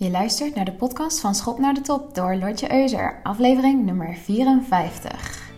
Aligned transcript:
Je 0.00 0.10
luistert 0.10 0.54
naar 0.54 0.64
de 0.64 0.72
podcast 0.72 1.20
van 1.20 1.34
Schop 1.34 1.58
naar 1.58 1.74
de 1.74 1.80
Top 1.80 2.14
door 2.14 2.34
Lotje 2.34 2.72
Euser, 2.72 3.20
aflevering 3.22 3.84
nummer 3.84 4.14
54. 4.14 5.52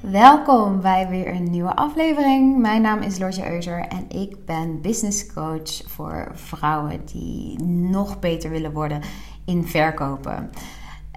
Welkom 0.00 0.80
bij 0.80 1.08
weer 1.08 1.28
een 1.28 1.50
nieuwe 1.50 1.76
aflevering. 1.76 2.58
Mijn 2.58 2.82
naam 2.82 3.00
is 3.00 3.18
Lotje 3.18 3.50
Euser 3.50 3.80
en 3.80 4.10
ik 4.10 4.44
ben 4.44 4.80
business 4.80 5.32
coach 5.32 5.82
voor 5.86 6.30
vrouwen 6.34 7.06
die 7.06 7.62
nog 7.64 8.18
beter 8.18 8.50
willen 8.50 8.72
worden 8.72 9.02
in 9.44 9.66
verkopen. 9.66 10.50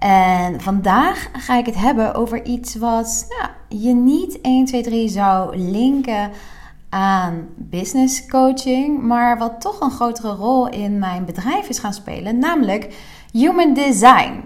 En 0.02 0.60
vandaag 0.60 1.28
ga 1.32 1.56
ik 1.56 1.66
het 1.66 1.74
hebben 1.74 2.14
over 2.14 2.44
iets 2.44 2.74
wat 2.74 3.26
je 3.68 3.94
niet 3.94 4.40
1, 4.40 4.64
2, 4.64 4.82
3 4.82 5.08
zou 5.08 5.56
linken 5.56 6.30
aan 6.88 7.48
business 7.56 8.26
coaching, 8.26 9.02
maar 9.02 9.38
wat 9.38 9.60
toch 9.60 9.80
een 9.80 9.90
grotere 9.90 10.34
rol 10.34 10.68
in 10.68 10.98
mijn 10.98 11.24
bedrijf 11.24 11.68
is 11.68 11.78
gaan 11.78 11.92
spelen, 11.92 12.38
namelijk 12.38 12.94
human 13.32 13.74
design. 13.74 14.44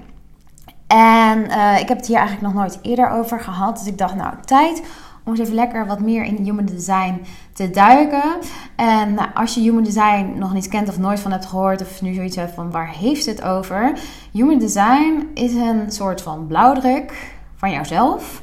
En 0.87 1.39
uh, 1.39 1.81
ik 1.81 1.89
heb 1.89 1.97
het 1.97 2.07
hier 2.07 2.17
eigenlijk 2.17 2.47
nog 2.47 2.63
nooit 2.63 2.79
eerder 2.83 3.11
over 3.11 3.41
gehad, 3.41 3.79
dus 3.79 3.87
ik 3.87 3.99
dacht, 3.99 4.15
nou, 4.15 4.35
tijd 4.45 4.83
om 5.27 5.33
eens 5.33 5.41
even 5.41 5.55
lekker 5.55 5.87
wat 5.87 6.01
meer 6.01 6.25
in 6.25 6.37
human 6.37 6.65
design 6.65 7.21
te 7.53 7.71
duiken. 7.71 8.37
En 8.77 9.15
nou, 9.15 9.29
als 9.35 9.55
je 9.55 9.61
human 9.61 9.85
design 9.85 10.35
nog 10.39 10.53
niet 10.53 10.69
kent 10.69 10.89
of 10.89 10.99
nooit 10.99 11.21
van 11.21 11.31
hebt 11.31 11.47
gehoord, 11.47 11.81
of 11.81 12.03
nu 12.03 12.15
zoiets 12.15 12.37
hebt 12.37 12.55
van 12.55 12.71
waar 12.71 12.89
heeft 12.89 13.27
het 13.27 13.43
over? 13.43 13.99
Human 14.33 14.59
design 14.59 15.31
is 15.35 15.55
een 15.55 15.91
soort 15.91 16.23
van 16.23 16.47
blauwdruk 16.47 17.35
van 17.57 17.71
jouzelf. 17.71 18.43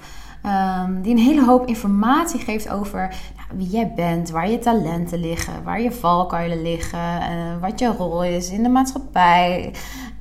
Um, 0.85 1.01
die 1.01 1.11
een 1.11 1.21
hele 1.21 1.45
hoop 1.45 1.67
informatie 1.67 2.39
geeft 2.39 2.69
over 2.69 3.15
nou, 3.35 3.47
wie 3.53 3.67
jij 3.67 3.93
bent, 3.95 4.29
waar 4.29 4.49
je 4.49 4.59
talenten 4.59 5.19
liggen, 5.19 5.63
waar 5.63 5.81
je 5.81 5.91
valkuilen 5.91 6.61
liggen, 6.61 6.99
uh, 6.99 7.61
wat 7.61 7.79
je 7.79 7.87
rol 7.87 8.23
is 8.23 8.49
in 8.49 8.63
de 8.63 8.69
maatschappij. 8.69 9.73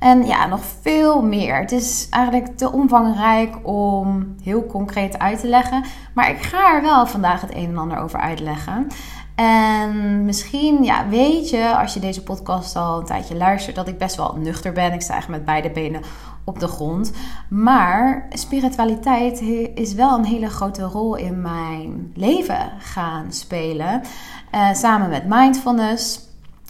En 0.03 0.25
ja, 0.25 0.47
nog 0.47 0.61
veel 0.81 1.21
meer. 1.21 1.59
Het 1.59 1.71
is 1.71 2.07
eigenlijk 2.09 2.57
te 2.57 2.71
omvangrijk 2.71 3.67
om 3.67 4.35
heel 4.41 4.65
concreet 4.65 5.19
uit 5.19 5.39
te 5.39 5.47
leggen. 5.47 5.83
Maar 6.13 6.29
ik 6.29 6.41
ga 6.41 6.75
er 6.75 6.81
wel 6.81 7.07
vandaag 7.07 7.41
het 7.41 7.55
een 7.55 7.69
en 7.69 7.77
ander 7.77 7.97
over 7.97 8.19
uitleggen. 8.19 8.87
En 9.35 10.25
misschien 10.25 10.83
ja, 10.83 11.07
weet 11.07 11.49
je, 11.49 11.75
als 11.77 11.93
je 11.93 11.99
deze 11.99 12.23
podcast 12.23 12.75
al 12.75 12.99
een 12.99 13.05
tijdje 13.05 13.35
luistert, 13.35 13.75
dat 13.75 13.87
ik 13.87 13.97
best 13.97 14.15
wel 14.15 14.35
nuchter 14.35 14.71
ben. 14.71 14.93
Ik 14.93 15.01
sta 15.01 15.11
eigenlijk 15.11 15.43
met 15.43 15.53
beide 15.53 15.79
benen 15.79 16.01
op 16.43 16.59
de 16.59 16.67
grond. 16.67 17.11
Maar 17.49 18.27
spiritualiteit 18.29 19.41
is 19.75 19.93
wel 19.93 20.17
een 20.17 20.25
hele 20.25 20.49
grote 20.49 20.83
rol 20.83 21.15
in 21.15 21.41
mijn 21.41 22.11
leven 22.15 22.71
gaan 22.79 23.31
spelen. 23.31 24.01
Uh, 24.55 24.73
samen 24.73 25.09
met 25.09 25.27
mindfulness. 25.27 26.19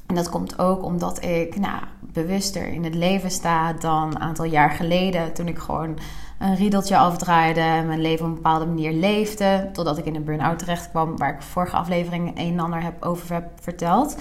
En 0.05 0.15
dat 0.15 0.29
komt 0.29 0.59
ook 0.59 0.83
omdat 0.83 1.23
ik 1.23 1.59
nou, 1.59 1.81
bewuster 2.13 2.67
in 2.67 2.83
het 2.83 2.95
leven 2.95 3.31
sta 3.31 3.73
dan 3.73 4.07
een 4.07 4.19
aantal 4.19 4.45
jaar 4.45 4.71
geleden. 4.71 5.33
Toen 5.33 5.47
ik 5.47 5.59
gewoon 5.59 5.97
een 6.39 6.55
riedeltje 6.55 6.97
afdraaide 6.97 7.59
en 7.59 7.87
mijn 7.87 8.01
leven 8.01 8.25
op 8.25 8.29
een 8.29 8.35
bepaalde 8.35 8.65
manier 8.65 8.91
leefde. 8.91 9.69
Totdat 9.73 9.97
ik 9.97 10.05
in 10.05 10.15
een 10.15 10.23
burn-out 10.23 10.59
terecht 10.59 10.89
kwam, 10.89 11.17
waar 11.17 11.33
ik 11.33 11.41
vorige 11.41 11.75
aflevering 11.75 12.39
een 12.39 12.51
en 12.51 12.59
ander 12.59 12.83
heb 12.83 13.03
over 13.03 13.33
heb 13.33 13.49
verteld. 13.61 14.17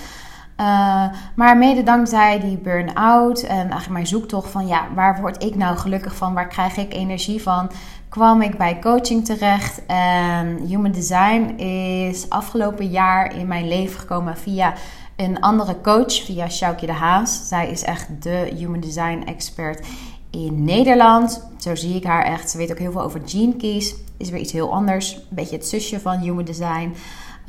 Uh, 0.61 1.05
maar 1.35 1.57
mede 1.57 1.83
dankzij 1.83 2.41
die 2.41 2.59
burn-out 2.59 3.43
en 3.43 3.57
eigenlijk 3.57 3.91
mijn 3.91 4.07
zoektocht 4.07 4.51
van 4.51 4.67
ja, 4.67 4.87
waar 4.95 5.20
word 5.20 5.45
ik 5.45 5.55
nou 5.55 5.77
gelukkig 5.77 6.17
van? 6.17 6.35
Waar 6.35 6.48
krijg 6.48 6.77
ik 6.77 6.95
energie 6.95 7.43
van? 7.43 7.70
kwam 8.13 8.43
ik 8.43 8.59
bij 8.59 8.79
coaching 8.79 9.25
terecht. 9.25 9.87
En 9.87 10.59
Human 10.67 10.93
Design 10.93 11.43
is 11.57 12.31
afgelopen 12.31 12.87
jaar 12.87 13.37
in 13.37 13.47
mijn 13.47 13.69
leven 13.69 14.01
gekomen 14.01 14.37
via 14.37 14.75
een 15.23 15.41
andere 15.41 15.80
coach, 15.80 16.24
via 16.24 16.48
Sjoukje 16.48 16.86
de 16.86 16.92
Haas. 16.92 17.48
Zij 17.48 17.70
is 17.70 17.83
echt 17.83 18.23
de 18.23 18.52
Human 18.57 18.80
Design 18.80 19.23
expert 19.27 19.86
in 20.30 20.64
Nederland. 20.64 21.48
Zo 21.58 21.74
zie 21.74 21.95
ik 21.95 22.05
haar 22.05 22.24
echt. 22.24 22.51
Ze 22.51 22.57
weet 22.57 22.70
ook 22.70 22.79
heel 22.79 22.92
veel 22.92 23.02
over 23.02 23.20
Gene 23.24 23.57
Keys. 23.57 23.95
Is 24.17 24.30
weer 24.30 24.41
iets 24.41 24.52
heel 24.52 24.73
anders. 24.73 25.14
Een 25.14 25.23
beetje 25.29 25.57
het 25.57 25.67
zusje 25.67 26.01
van 26.01 26.19
Human 26.19 26.45
Design. 26.45 26.95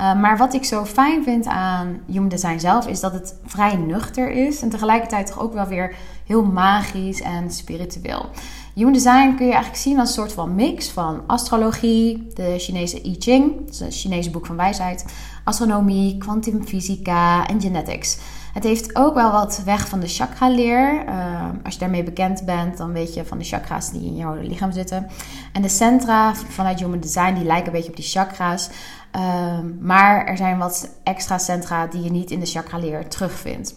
Uh, 0.00 0.20
maar 0.20 0.36
wat 0.36 0.54
ik 0.54 0.64
zo 0.64 0.84
fijn 0.84 1.24
vind 1.24 1.46
aan 1.46 2.00
Human 2.06 2.28
Design 2.28 2.58
zelf 2.58 2.86
is 2.86 3.00
dat 3.00 3.12
het 3.12 3.34
vrij 3.46 3.76
nuchter 3.76 4.30
is 4.30 4.62
en 4.62 4.68
tegelijkertijd 4.68 5.26
toch 5.26 5.40
ook 5.40 5.52
wel 5.54 5.66
weer 5.66 5.94
heel 6.26 6.44
magisch 6.44 7.20
en 7.20 7.50
spiritueel. 7.50 8.28
Human 8.74 8.92
Design 8.92 9.34
kun 9.36 9.46
je 9.46 9.52
eigenlijk 9.52 9.82
zien 9.82 9.98
als 9.98 10.08
een 10.08 10.14
soort 10.14 10.32
van 10.32 10.54
mix 10.54 10.90
van 10.90 11.22
astrologie, 11.26 12.26
de 12.34 12.54
Chinese 12.58 13.06
I 13.06 13.16
Ching, 13.18 13.56
dat 13.58 13.74
is 13.74 13.80
een 13.80 13.90
Chinese 13.90 14.30
boek 14.30 14.46
van 14.46 14.56
wijsheid, 14.56 15.04
astronomie, 15.44 16.18
kwantumfysica 16.18 17.46
en 17.46 17.60
genetics. 17.60 18.18
Het 18.52 18.64
heeft 18.64 18.96
ook 18.96 19.14
wel 19.14 19.32
wat 19.32 19.62
weg 19.64 19.88
van 19.88 20.00
de 20.00 20.06
chakra-leer. 20.06 21.04
Uh, 21.08 21.48
als 21.64 21.74
je 21.74 21.80
daarmee 21.80 22.02
bekend 22.02 22.44
bent, 22.44 22.76
dan 22.76 22.92
weet 22.92 23.14
je 23.14 23.24
van 23.24 23.38
de 23.38 23.44
chakra's 23.44 23.90
die 23.90 24.04
in 24.04 24.16
jouw 24.16 24.34
lichaam 24.34 24.72
zitten. 24.72 25.06
En 25.52 25.62
de 25.62 25.68
centra 25.68 26.34
vanuit 26.34 26.80
Human 26.80 27.00
Design, 27.00 27.34
die 27.34 27.44
lijken 27.44 27.66
een 27.66 27.72
beetje 27.72 27.90
op 27.90 27.96
die 27.96 28.04
chakra's. 28.04 28.70
Uh, 29.16 29.58
maar 29.80 30.24
er 30.26 30.36
zijn 30.36 30.58
wat 30.58 30.88
extra 31.04 31.38
centra 31.38 31.86
die 31.86 32.02
je 32.02 32.10
niet 32.10 32.30
in 32.30 32.40
de 32.40 32.46
chakra-leer 32.46 33.08
terugvindt. 33.08 33.74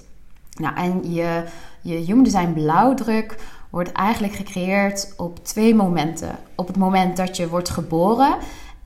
Nou, 0.56 0.76
en 0.76 1.14
je, 1.14 1.44
je 1.82 1.96
Human 1.96 2.24
Design 2.24 2.54
blauwdruk 2.54 3.36
wordt 3.70 3.92
eigenlijk 3.92 4.34
gecreëerd 4.34 5.14
op 5.18 5.46
twee 5.46 5.76
momenten. 5.76 6.36
Op 6.56 6.68
het 6.68 6.78
moment 6.78 7.18
dat 7.18 7.38
je 7.38 7.50
wordt 7.50 7.70
geboren 7.70 8.38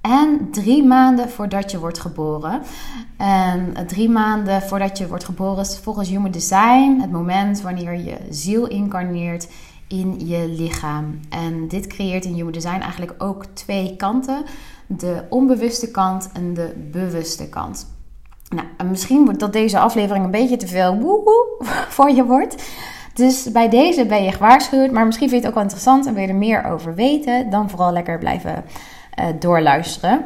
en 0.01 0.51
drie 0.51 0.83
maanden 0.83 1.29
voordat 1.29 1.71
je 1.71 1.79
wordt 1.79 1.99
geboren. 1.99 2.61
En 3.17 3.73
drie 3.87 4.09
maanden 4.09 4.61
voordat 4.61 4.97
je 4.97 5.07
wordt 5.07 5.23
geboren 5.23 5.61
is 5.61 5.79
volgens 5.83 6.09
Human 6.09 6.31
Design 6.31 6.97
het 7.01 7.11
moment 7.11 7.61
wanneer 7.61 7.93
je 7.93 8.17
ziel 8.29 8.67
incarneert 8.67 9.47
in 9.87 10.27
je 10.27 10.47
lichaam. 10.47 11.19
En 11.29 11.67
dit 11.67 11.87
creëert 11.87 12.25
in 12.25 12.33
Human 12.33 12.51
Design 12.51 12.81
eigenlijk 12.81 13.13
ook 13.17 13.45
twee 13.45 13.95
kanten: 13.95 14.43
de 14.87 15.23
onbewuste 15.29 15.91
kant 15.91 16.29
en 16.33 16.53
de 16.53 16.87
bewuste 16.91 17.49
kant. 17.49 17.87
Nou, 18.49 18.89
misschien 18.89 19.23
wordt 19.25 19.39
dat 19.39 19.53
deze 19.53 19.79
aflevering 19.79 20.25
een 20.25 20.31
beetje 20.31 20.57
te 20.57 20.67
veel 20.67 20.97
woehoe 20.97 21.45
voor 21.95 22.11
je 22.11 22.25
wordt. 22.25 22.63
Dus 23.13 23.51
bij 23.51 23.69
deze 23.69 24.05
ben 24.05 24.23
je 24.23 24.31
gewaarschuwd. 24.31 24.91
Maar 24.91 25.05
misschien 25.05 25.29
vind 25.29 25.41
je 25.41 25.47
het 25.47 25.57
ook 25.57 25.63
wel 25.63 25.69
interessant 25.69 26.05
en 26.05 26.13
wil 26.13 26.23
je 26.23 26.29
er 26.29 26.35
meer 26.35 26.65
over 26.65 26.95
weten. 26.95 27.49
Dan 27.49 27.69
vooral 27.69 27.91
lekker 27.91 28.19
blijven 28.19 28.63
uh, 29.19 29.25
doorluisteren. 29.39 30.25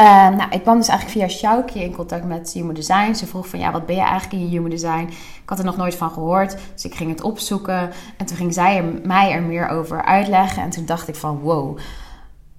Uh, 0.00 0.28
nou, 0.28 0.50
ik 0.50 0.62
kwam 0.62 0.76
dus 0.76 0.88
eigenlijk 0.88 1.18
via 1.18 1.38
Sjoukje 1.38 1.84
in 1.84 1.94
contact 1.94 2.24
met 2.24 2.52
Human 2.52 2.74
Design. 2.74 3.14
Ze 3.14 3.26
vroeg 3.26 3.48
van, 3.48 3.58
ja, 3.58 3.72
wat 3.72 3.86
ben 3.86 3.96
je 3.96 4.02
eigenlijk 4.02 4.42
in 4.42 4.48
Human 4.48 4.70
Design? 4.70 5.08
Ik 5.42 5.48
had 5.48 5.58
er 5.58 5.64
nog 5.64 5.76
nooit 5.76 5.94
van 5.94 6.10
gehoord, 6.10 6.56
dus 6.72 6.84
ik 6.84 6.94
ging 6.94 7.10
het 7.10 7.22
opzoeken. 7.22 7.90
En 8.16 8.26
toen 8.26 8.36
ging 8.36 8.54
zij 8.54 8.76
er, 8.76 8.84
mij 9.04 9.32
er 9.32 9.42
meer 9.42 9.68
over 9.68 10.04
uitleggen. 10.04 10.62
En 10.62 10.70
toen 10.70 10.86
dacht 10.86 11.08
ik 11.08 11.14
van, 11.14 11.38
wow, 11.38 11.78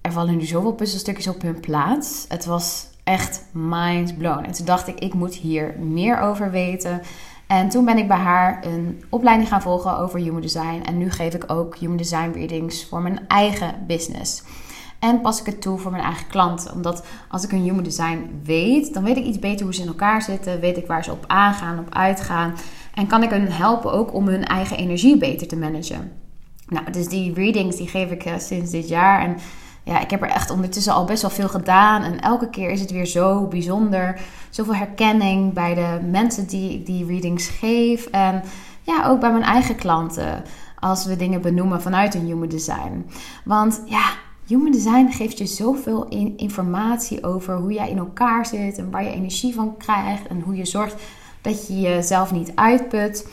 er 0.00 0.12
vallen 0.12 0.36
nu 0.36 0.44
zoveel 0.44 0.72
puzzelstukjes 0.72 1.28
op 1.28 1.42
hun 1.42 1.60
plaats. 1.60 2.24
Het 2.28 2.44
was 2.44 2.86
echt 3.04 3.44
mind 3.52 4.18
blown. 4.18 4.44
En 4.44 4.52
toen 4.52 4.66
dacht 4.66 4.88
ik, 4.88 4.98
ik 4.98 5.14
moet 5.14 5.34
hier 5.34 5.74
meer 5.78 6.20
over 6.20 6.50
weten. 6.50 7.00
En 7.54 7.68
toen 7.68 7.84
ben 7.84 7.98
ik 7.98 8.08
bij 8.08 8.16
haar 8.16 8.58
een 8.66 9.02
opleiding 9.08 9.48
gaan 9.48 9.62
volgen 9.62 9.98
over 9.98 10.20
Human 10.20 10.40
Design. 10.40 10.82
En 10.84 10.98
nu 10.98 11.10
geef 11.10 11.34
ik 11.34 11.44
ook 11.46 11.76
Human 11.76 11.96
Design 11.96 12.30
readings 12.34 12.86
voor 12.88 13.02
mijn 13.02 13.20
eigen 13.28 13.74
business. 13.86 14.42
En 14.98 15.20
pas 15.20 15.40
ik 15.40 15.46
het 15.46 15.60
toe 15.60 15.78
voor 15.78 15.90
mijn 15.90 16.02
eigen 16.02 16.26
klanten. 16.26 16.72
Omdat 16.72 17.06
als 17.28 17.44
ik 17.44 17.52
een 17.52 17.62
human 17.62 17.82
design 17.82 18.40
weet, 18.44 18.94
dan 18.94 19.04
weet 19.04 19.16
ik 19.16 19.24
iets 19.24 19.38
beter 19.38 19.64
hoe 19.64 19.74
ze 19.74 19.82
in 19.82 19.88
elkaar 19.88 20.22
zitten. 20.22 20.60
Weet 20.60 20.76
ik 20.76 20.86
waar 20.86 21.04
ze 21.04 21.12
op 21.12 21.24
aangaan, 21.26 21.78
op 21.78 21.94
uitgaan. 21.94 22.54
En 22.94 23.06
kan 23.06 23.22
ik 23.22 23.30
hen 23.30 23.52
helpen 23.52 23.92
ook 23.92 24.14
om 24.14 24.28
hun 24.28 24.44
eigen 24.44 24.76
energie 24.76 25.18
beter 25.18 25.46
te 25.46 25.56
managen. 25.56 26.12
Nou, 26.68 26.90
dus 26.90 27.08
die 27.08 27.34
readings 27.34 27.76
die 27.76 27.88
geef 27.88 28.10
ik 28.10 28.26
uh, 28.26 28.32
sinds 28.38 28.70
dit 28.70 28.88
jaar. 28.88 29.20
En 29.20 29.36
ja, 29.84 30.00
ik 30.00 30.10
heb 30.10 30.22
er 30.22 30.28
echt 30.28 30.50
ondertussen 30.50 30.92
al 30.92 31.04
best 31.04 31.22
wel 31.22 31.30
veel 31.30 31.48
gedaan. 31.48 32.02
En 32.02 32.20
elke 32.20 32.50
keer 32.50 32.70
is 32.70 32.80
het 32.80 32.90
weer 32.90 33.06
zo 33.06 33.46
bijzonder. 33.46 34.20
Zoveel 34.50 34.74
herkenning 34.74 35.52
bij 35.52 35.74
de 35.74 36.00
mensen 36.10 36.46
die 36.46 36.72
ik 36.72 36.86
die 36.86 37.06
readings 37.06 37.48
geef. 37.48 38.06
En 38.06 38.42
ja, 38.82 39.06
ook 39.08 39.20
bij 39.20 39.30
mijn 39.32 39.44
eigen 39.44 39.76
klanten. 39.76 40.44
Als 40.78 41.04
we 41.04 41.16
dingen 41.16 41.40
benoemen 41.40 41.82
vanuit 41.82 42.14
een 42.14 42.26
human 42.26 42.48
design. 42.48 43.06
Want 43.44 43.82
ja, 43.86 44.12
Human 44.46 44.72
design 44.72 45.10
geeft 45.10 45.38
je 45.38 45.46
zoveel 45.46 46.08
informatie 46.36 47.24
over 47.24 47.56
hoe 47.56 47.72
jij 47.72 47.90
in 47.90 47.98
elkaar 47.98 48.46
zit 48.46 48.78
en 48.78 48.90
waar 48.90 49.04
je 49.04 49.10
energie 49.10 49.54
van 49.54 49.76
krijgt 49.76 50.26
en 50.26 50.40
hoe 50.40 50.56
je 50.56 50.64
zorgt 50.64 50.94
dat 51.40 51.66
je 51.66 51.80
jezelf 51.80 52.32
niet 52.32 52.52
uitput. 52.54 53.28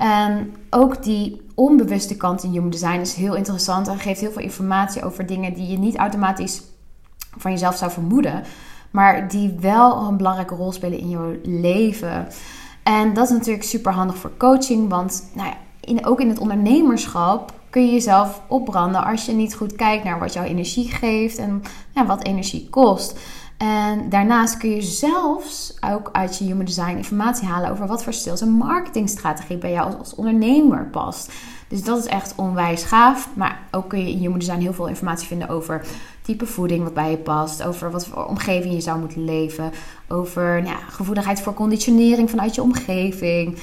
En 0.00 0.54
ook 0.70 1.02
die 1.02 1.42
onbewuste 1.54 2.16
kant 2.16 2.42
in 2.42 2.50
human 2.50 2.70
design 2.70 3.00
is 3.00 3.14
heel 3.14 3.34
interessant 3.34 3.88
en 3.88 3.98
geeft 3.98 4.20
heel 4.20 4.32
veel 4.32 4.42
informatie 4.42 5.04
over 5.04 5.26
dingen 5.26 5.54
die 5.54 5.66
je 5.66 5.78
niet 5.78 5.96
automatisch 5.96 6.62
van 7.36 7.50
jezelf 7.50 7.76
zou 7.76 7.90
vermoeden, 7.90 8.42
maar 8.90 9.28
die 9.28 9.56
wel 9.60 10.02
een 10.02 10.16
belangrijke 10.16 10.54
rol 10.54 10.72
spelen 10.72 10.98
in 10.98 11.08
je 11.08 11.40
leven. 11.42 12.28
En 12.82 13.14
dat 13.14 13.24
is 13.24 13.30
natuurlijk 13.36 13.64
super 13.64 13.92
handig 13.92 14.16
voor 14.16 14.36
coaching, 14.36 14.88
want 14.88 15.30
nou 15.34 15.48
ja, 15.48 15.56
in, 15.80 16.06
ook 16.06 16.20
in 16.20 16.28
het 16.28 16.38
ondernemerschap 16.38 17.52
kun 17.70 17.86
je 17.86 17.92
jezelf 17.92 18.42
opbranden 18.48 19.04
als 19.04 19.26
je 19.26 19.32
niet 19.32 19.54
goed 19.54 19.76
kijkt 19.76 20.04
naar 20.04 20.18
wat 20.18 20.32
jouw 20.32 20.44
energie 20.44 20.88
geeft 20.88 21.38
en 21.38 21.62
ja, 21.94 22.06
wat 22.06 22.24
energie 22.24 22.68
kost. 22.70 23.18
En 23.60 24.08
daarnaast 24.08 24.56
kun 24.56 24.70
je 24.70 24.82
zelfs 24.82 25.74
ook 25.80 26.08
uit 26.12 26.38
je 26.38 26.44
human 26.44 26.64
design 26.64 26.96
informatie 26.96 27.48
halen 27.48 27.70
over 27.70 27.86
wat 27.86 28.04
voor 28.04 28.12
sales 28.12 28.40
en 28.40 28.50
marketingstrategie 28.50 29.58
bij 29.58 29.70
jou 29.70 29.98
als 29.98 30.14
ondernemer 30.14 30.86
past. 30.86 31.32
Dus 31.68 31.82
dat 31.82 31.98
is 31.98 32.06
echt 32.06 32.34
onwijs 32.36 32.82
gaaf. 32.82 33.28
Maar 33.34 33.60
ook 33.70 33.88
kun 33.88 33.98
je 33.98 34.10
in 34.10 34.18
human 34.18 34.38
design 34.38 34.60
heel 34.60 34.72
veel 34.72 34.88
informatie 34.88 35.26
vinden 35.26 35.48
over 35.48 35.86
type 36.22 36.46
voeding 36.46 36.82
wat 36.82 36.94
bij 36.94 37.10
je 37.10 37.16
past, 37.16 37.62
over 37.62 37.90
wat 37.90 38.06
voor 38.06 38.26
omgeving 38.26 38.74
je 38.74 38.80
zou 38.80 38.98
moeten 38.98 39.24
leven, 39.24 39.72
over 40.08 40.62
nou 40.62 40.76
gevoeligheid 40.88 41.40
voor 41.40 41.54
conditionering 41.54 42.30
vanuit 42.30 42.54
je 42.54 42.62
omgeving. 42.62 43.58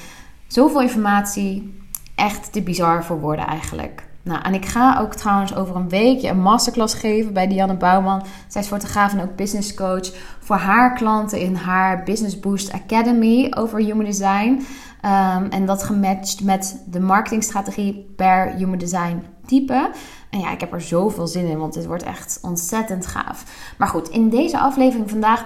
Zoveel 0.48 0.82
informatie, 0.82 1.74
echt 2.16 2.52
te 2.52 2.62
bizar 2.62 3.06
voor 3.06 3.20
woorden 3.20 3.48
eigenlijk. 3.48 4.07
Nou, 4.28 4.42
en 4.42 4.54
ik 4.54 4.66
ga 4.66 5.00
ook 5.00 5.14
trouwens 5.14 5.56
over 5.56 5.76
een 5.76 5.90
weekje 5.90 6.30
een 6.30 6.42
masterclass 6.42 6.94
geven 6.94 7.34
bij 7.34 7.48
Dianne 7.48 7.78
Bouwman. 7.78 8.24
Zij 8.48 8.62
is 8.62 8.68
fotograaf 8.68 9.14
en 9.14 9.22
ook 9.22 9.36
business 9.36 9.74
coach 9.74 10.12
voor 10.40 10.56
haar 10.56 10.94
klanten 10.94 11.40
in 11.40 11.56
haar 11.56 12.04
Business 12.04 12.40
Boost 12.40 12.72
Academy 12.72 13.52
over 13.58 13.80
human 13.80 14.06
design. 14.06 14.66
Ehm, 15.02 15.46
en 15.50 15.66
dat 15.66 15.84
gematcht 15.84 16.44
met 16.44 16.84
de 16.88 17.00
marketingstrategie 17.00 18.14
per 18.16 18.54
human 18.56 18.78
design 18.78 19.24
type. 19.46 19.90
En 20.30 20.40
ja, 20.40 20.52
ik 20.52 20.60
heb 20.60 20.74
er 20.74 20.82
zoveel 20.82 21.28
zin 21.28 21.46
in, 21.46 21.58
want 21.58 21.74
dit 21.74 21.86
wordt 21.86 22.04
echt 22.04 22.40
ontzettend 22.42 23.06
gaaf. 23.06 23.44
Maar 23.78 23.88
goed, 23.88 24.10
in 24.10 24.30
deze 24.30 24.60
aflevering 24.60 25.10
vandaag 25.10 25.46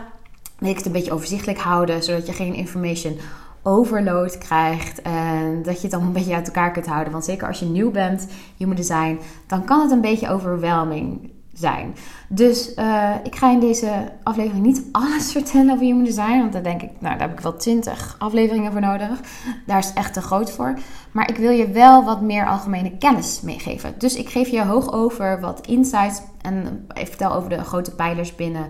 wil 0.58 0.70
ik 0.70 0.78
het 0.78 0.86
een 0.86 0.92
beetje 0.92 1.14
overzichtelijk 1.14 1.60
houden, 1.60 2.04
zodat 2.04 2.26
je 2.26 2.34
geen 2.34 2.54
information 2.54 3.18
overload 3.64 4.38
krijgt. 4.38 5.02
En 5.02 5.62
dat 5.64 5.76
je 5.76 5.82
het 5.82 5.92
dan 5.92 6.02
een 6.02 6.14
beetje 6.14 6.36
uit 6.36 6.48
elkaar 6.48 6.72
kunt 6.72 6.88
houden. 6.88 7.12
Want 7.12 7.26
zeker 7.26 7.48
als 7.48 7.60
je 7.60 7.66
nieuw 7.66 7.92
bent, 7.92 8.28
human 8.58 8.76
design, 8.76 9.20
dan 9.48 9.66
kan 9.66 9.82
het 9.82 9.92
een 9.92 10.02
beetje 10.02 10.30
overwhelming 10.30 11.32
zijn. 11.54 11.96
Dus 12.28 12.76
uh, 12.76 13.16
ik 13.24 13.36
ga 13.36 13.52
in 13.52 13.60
deze 13.60 14.12
aflevering 14.24 14.66
niet 14.66 14.84
alles 14.92 15.32
vertellen 15.32 15.74
over 15.74 15.86
human 15.86 16.04
design. 16.04 16.40
Want 16.40 16.54
daar 16.54 16.64
denk 16.64 16.82
ik, 16.82 16.90
nou, 17.00 17.18
daar 17.18 17.28
heb 17.28 17.38
ik 17.38 17.44
wel 17.44 17.58
20 17.58 18.16
afleveringen 18.20 18.72
voor 18.72 18.82
nodig. 18.82 19.20
Daar 19.66 19.78
is 19.78 19.94
echt 19.94 20.14
te 20.14 20.22
groot 20.22 20.52
voor. 20.52 20.78
Maar 21.12 21.30
ik 21.30 21.38
wil 21.38 21.52
je 21.52 21.72
wel 21.72 22.04
wat 22.04 22.22
meer 22.22 22.48
algemene 22.48 22.98
kennis 22.98 23.42
meegeven. 23.42 23.94
Dus 23.98 24.16
ik 24.16 24.30
geef 24.30 24.48
je 24.48 24.64
hoog 24.64 24.94
over 24.94 25.40
wat 25.40 25.68
insights. 25.68 26.22
En 26.42 26.86
ik 26.94 27.08
vertel 27.08 27.34
over 27.34 27.50
de 27.50 27.64
grote 27.64 27.96
pijlers 27.96 28.36
binnen 28.36 28.70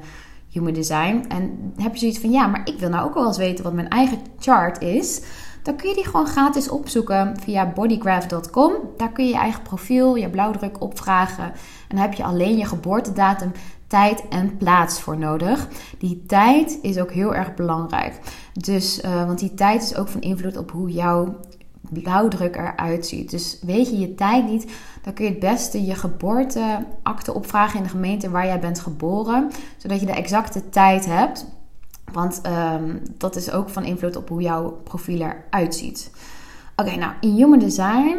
human 0.51 0.73
design. 0.73 1.25
En 1.27 1.73
heb 1.77 1.93
je 1.93 1.99
zoiets 1.99 2.19
van, 2.19 2.31
ja, 2.31 2.47
maar 2.47 2.61
ik 2.63 2.79
wil 2.79 2.89
nou 2.89 3.07
ook 3.07 3.13
wel 3.13 3.27
eens 3.27 3.37
weten 3.37 3.63
wat 3.63 3.73
mijn 3.73 3.89
eigen 3.89 4.17
chart 4.39 4.81
is. 4.81 5.21
Dan 5.63 5.75
kun 5.75 5.89
je 5.89 5.95
die 5.95 6.05
gewoon 6.05 6.27
gratis 6.27 6.69
opzoeken 6.69 7.39
via 7.39 7.71
bodygraph.com. 7.71 8.73
Daar 8.97 9.11
kun 9.11 9.25
je 9.25 9.31
je 9.31 9.37
eigen 9.37 9.61
profiel, 9.61 10.15
je 10.15 10.29
blauwdruk 10.29 10.81
opvragen. 10.81 11.43
En 11.43 11.95
dan 11.95 11.99
heb 11.99 12.13
je 12.13 12.23
alleen 12.23 12.57
je 12.57 12.65
geboortedatum, 12.65 13.51
tijd 13.87 14.27
en 14.29 14.57
plaats 14.57 15.01
voor 15.01 15.17
nodig. 15.17 15.67
Die 15.97 16.23
tijd 16.27 16.79
is 16.81 16.99
ook 16.99 17.11
heel 17.11 17.35
erg 17.35 17.53
belangrijk. 17.53 18.19
Dus, 18.53 19.03
uh, 19.03 19.25
want 19.25 19.39
die 19.39 19.53
tijd 19.53 19.81
is 19.81 19.95
ook 19.95 20.07
van 20.07 20.21
invloed 20.21 20.57
op 20.57 20.71
hoe 20.71 20.91
jouw 20.91 21.35
blauwdruk 21.91 22.55
eruit 22.55 23.07
ziet. 23.07 23.29
Dus 23.29 23.59
weet 23.61 23.89
je 23.89 23.99
je 23.99 24.15
tijd 24.15 24.49
niet, 24.49 24.71
dan 25.01 25.13
kun 25.13 25.25
je 25.25 25.31
het 25.31 25.39
beste 25.39 25.85
je 25.85 25.95
geboorteakte 25.95 27.33
opvragen 27.33 27.77
in 27.77 27.83
de 27.83 27.89
gemeente 27.89 28.29
waar 28.29 28.45
jij 28.45 28.59
bent 28.59 28.79
geboren, 28.79 29.51
zodat 29.77 29.99
je 29.99 30.05
de 30.05 30.11
exacte 30.11 30.69
tijd 30.69 31.05
hebt. 31.05 31.45
Want 32.11 32.41
um, 32.45 33.01
dat 33.17 33.35
is 33.35 33.51
ook 33.51 33.69
van 33.69 33.83
invloed 33.83 34.15
op 34.15 34.29
hoe 34.29 34.41
jouw 34.41 34.71
profiel 34.83 35.19
eruit 35.19 35.75
ziet. 35.75 36.11
Oké, 36.75 36.95
nou 36.95 37.13
in 37.19 37.35
Human 37.35 37.59
Design 37.59 38.17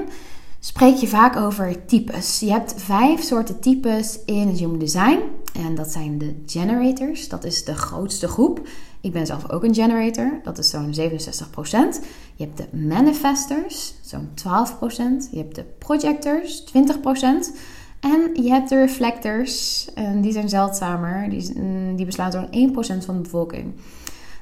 spreek 0.60 0.96
je 0.96 1.08
vaak 1.08 1.36
over 1.36 1.84
types. 1.84 2.40
Je 2.40 2.50
hebt 2.50 2.74
vijf 2.76 3.22
soorten 3.22 3.60
types 3.60 4.18
in 4.24 4.48
het 4.48 4.58
Human 4.58 4.78
Design. 4.78 5.20
En 5.52 5.74
dat 5.74 5.92
zijn 5.92 6.18
de 6.18 6.42
generators, 6.46 7.28
dat 7.28 7.44
is 7.44 7.64
de 7.64 7.74
grootste 7.74 8.28
groep. 8.28 8.68
Ik 9.02 9.12
ben 9.12 9.26
zelf 9.26 9.50
ook 9.50 9.64
een 9.64 9.74
generator, 9.74 10.40
dat 10.42 10.58
is 10.58 10.70
zo'n 10.70 10.94
67%. 10.94 12.04
Je 12.34 12.44
hebt 12.44 12.56
de 12.56 12.76
manifestors, 12.76 13.94
zo'n 14.00 14.28
12%. 14.28 15.30
Je 15.30 15.38
hebt 15.38 15.54
de 15.54 15.64
projectors, 15.78 16.64
20%. 16.64 16.66
En 18.00 18.42
je 18.42 18.50
hebt 18.50 18.68
de 18.68 18.78
reflectors, 18.78 19.88
en 19.94 20.20
die 20.20 20.32
zijn 20.32 20.48
zeldzamer. 20.48 21.30
Die, 21.30 21.58
mm, 21.58 21.96
die 21.96 22.06
beslaan 22.06 22.32
zo'n 22.32 22.48
1% 22.50 23.04
van 23.04 23.16
de 23.16 23.22
bevolking. 23.22 23.74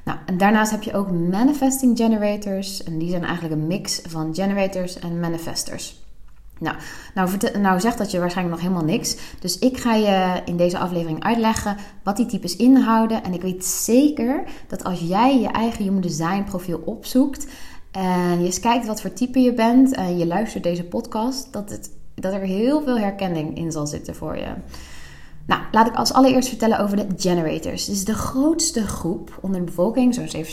Nou, 0.05 0.17
en 0.25 0.37
daarnaast 0.37 0.71
heb 0.71 0.83
je 0.83 0.93
ook 0.93 1.11
manifesting 1.11 1.97
generators. 1.97 2.83
En 2.83 2.97
die 2.97 3.09
zijn 3.09 3.23
eigenlijk 3.23 3.53
een 3.53 3.67
mix 3.67 4.01
van 4.07 4.35
generators 4.35 4.99
en 4.99 5.19
manifestors. 5.19 5.99
Nou, 6.61 6.77
nou, 7.13 7.29
nou 7.59 7.79
zegt 7.79 7.97
dat 7.97 8.11
je 8.11 8.19
waarschijnlijk 8.19 8.55
nog 8.57 8.65
helemaal 8.67 8.89
niks. 8.93 9.17
Dus 9.39 9.59
ik 9.59 9.77
ga 9.77 9.93
je 9.93 10.41
in 10.45 10.57
deze 10.57 10.77
aflevering 10.77 11.23
uitleggen 11.23 11.77
wat 12.03 12.17
die 12.17 12.25
types 12.25 12.55
inhouden. 12.55 13.23
En 13.23 13.33
ik 13.33 13.41
weet 13.41 13.65
zeker 13.65 14.43
dat 14.67 14.83
als 14.83 14.99
jij 14.99 15.39
je 15.39 15.47
eigen 15.47 15.83
human 15.83 16.01
design 16.01 16.43
profiel 16.43 16.81
opzoekt 16.85 17.47
en 17.91 18.39
je 18.39 18.45
eens 18.45 18.59
kijkt 18.59 18.85
wat 18.85 19.01
voor 19.01 19.13
type 19.13 19.39
je 19.39 19.53
bent 19.53 19.93
en 19.93 20.17
je 20.17 20.25
luistert 20.25 20.63
deze 20.63 20.83
podcast, 20.83 21.53
dat, 21.53 21.69
het, 21.69 21.91
dat 22.15 22.33
er 22.33 22.41
heel 22.41 22.81
veel 22.83 22.97
herkenning 22.99 23.57
in 23.57 23.71
zal 23.71 23.87
zitten 23.87 24.15
voor 24.15 24.37
je. 24.37 24.53
Nou, 25.51 25.63
laat 25.71 25.87
ik 25.87 25.95
als 25.95 26.13
allereerst 26.13 26.49
vertellen 26.49 26.79
over 26.79 26.97
de 26.97 27.07
generators. 27.17 27.85
Dit 27.85 27.95
is 27.95 28.05
de 28.05 28.13
grootste 28.13 28.87
groep 28.87 29.37
onder 29.41 29.59
de 29.59 29.65
bevolking, 29.65 30.13
zo'n 30.13 30.45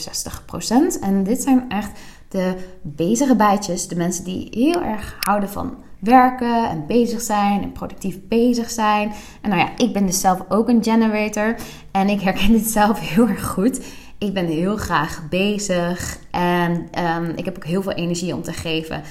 67%. 0.96 1.00
En 1.00 1.22
dit 1.22 1.42
zijn 1.42 1.64
echt 1.68 1.90
de 2.28 2.54
bezige 2.82 3.36
bijtjes, 3.36 3.88
de 3.88 3.96
mensen 3.96 4.24
die 4.24 4.48
heel 4.50 4.82
erg 4.82 5.16
houden 5.18 5.48
van 5.48 5.76
werken 5.98 6.68
en 6.68 6.86
bezig 6.86 7.20
zijn 7.20 7.62
en 7.62 7.72
productief 7.72 8.18
bezig 8.28 8.70
zijn. 8.70 9.12
En 9.40 9.50
nou 9.50 9.62
ja, 9.62 9.70
ik 9.76 9.92
ben 9.92 10.06
dus 10.06 10.20
zelf 10.20 10.44
ook 10.48 10.68
een 10.68 10.84
generator 10.84 11.56
en 11.90 12.08
ik 12.08 12.20
herken 12.20 12.52
dit 12.58 12.66
zelf 12.66 13.00
heel 13.00 13.28
erg 13.28 13.46
goed. 13.46 13.80
Ik 14.18 14.34
ben 14.34 14.46
heel 14.46 14.76
graag 14.76 15.22
bezig 15.30 16.18
en 16.30 16.88
um, 17.04 17.32
ik 17.36 17.44
heb 17.44 17.56
ook 17.56 17.64
heel 17.64 17.82
veel 17.82 17.92
energie 17.92 18.34
om 18.34 18.42
te 18.42 18.52
geven. 18.52 19.02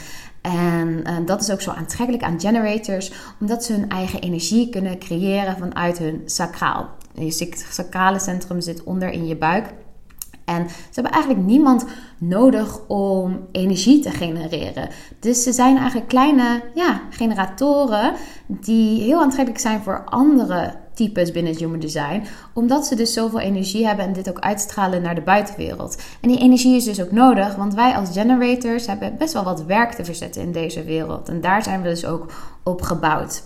En 0.47 1.03
uh, 1.03 1.17
dat 1.25 1.41
is 1.41 1.51
ook 1.51 1.61
zo 1.61 1.71
aantrekkelijk 1.71 2.23
aan 2.23 2.39
generators, 2.39 3.11
omdat 3.39 3.63
ze 3.63 3.73
hun 3.73 3.89
eigen 3.89 4.21
energie 4.21 4.69
kunnen 4.69 4.99
creëren 4.99 5.57
vanuit 5.57 5.97
hun 5.97 6.21
sacraal. 6.25 6.89
Je 7.13 7.53
sacrale 7.69 8.19
centrum 8.19 8.61
zit 8.61 8.83
onder 8.83 9.09
in 9.09 9.27
je 9.27 9.35
buik. 9.35 9.73
En 10.47 10.69
ze 10.69 10.75
hebben 10.91 11.11
eigenlijk 11.11 11.45
niemand 11.45 11.85
nodig 12.17 12.79
om 12.87 13.47
energie 13.51 13.99
te 13.99 14.09
genereren. 14.09 14.89
Dus 15.19 15.43
ze 15.43 15.53
zijn 15.53 15.77
eigenlijk 15.77 16.07
kleine 16.07 16.63
ja, 16.73 17.01
generatoren 17.09 18.13
die 18.47 19.01
heel 19.01 19.21
aantrekkelijk 19.21 19.61
zijn 19.61 19.81
voor 19.81 20.03
andere 20.05 20.75
types 20.93 21.31
binnen 21.31 21.51
het 21.51 21.61
Human 21.61 21.79
Design. 21.79 22.23
Omdat 22.53 22.87
ze 22.87 22.95
dus 22.95 23.13
zoveel 23.13 23.39
energie 23.39 23.87
hebben 23.87 24.05
en 24.05 24.13
dit 24.13 24.29
ook 24.29 24.39
uitstralen 24.39 25.01
naar 25.01 25.15
de 25.15 25.21
buitenwereld. 25.21 26.01
En 26.21 26.29
die 26.29 26.39
energie 26.39 26.75
is 26.75 26.83
dus 26.83 27.01
ook 27.01 27.11
nodig, 27.11 27.55
want 27.55 27.73
wij 27.73 27.93
als 27.93 28.09
generators 28.11 28.87
hebben 28.87 29.17
best 29.17 29.33
wel 29.33 29.43
wat 29.43 29.65
werk 29.65 29.91
te 29.91 30.05
verzetten 30.05 30.41
in 30.41 30.51
deze 30.51 30.83
wereld. 30.83 31.29
En 31.29 31.41
daar 31.41 31.63
zijn 31.63 31.81
we 31.81 31.89
dus 31.89 32.05
ook 32.05 32.31
op 32.63 32.81
gebouwd. 32.81 33.43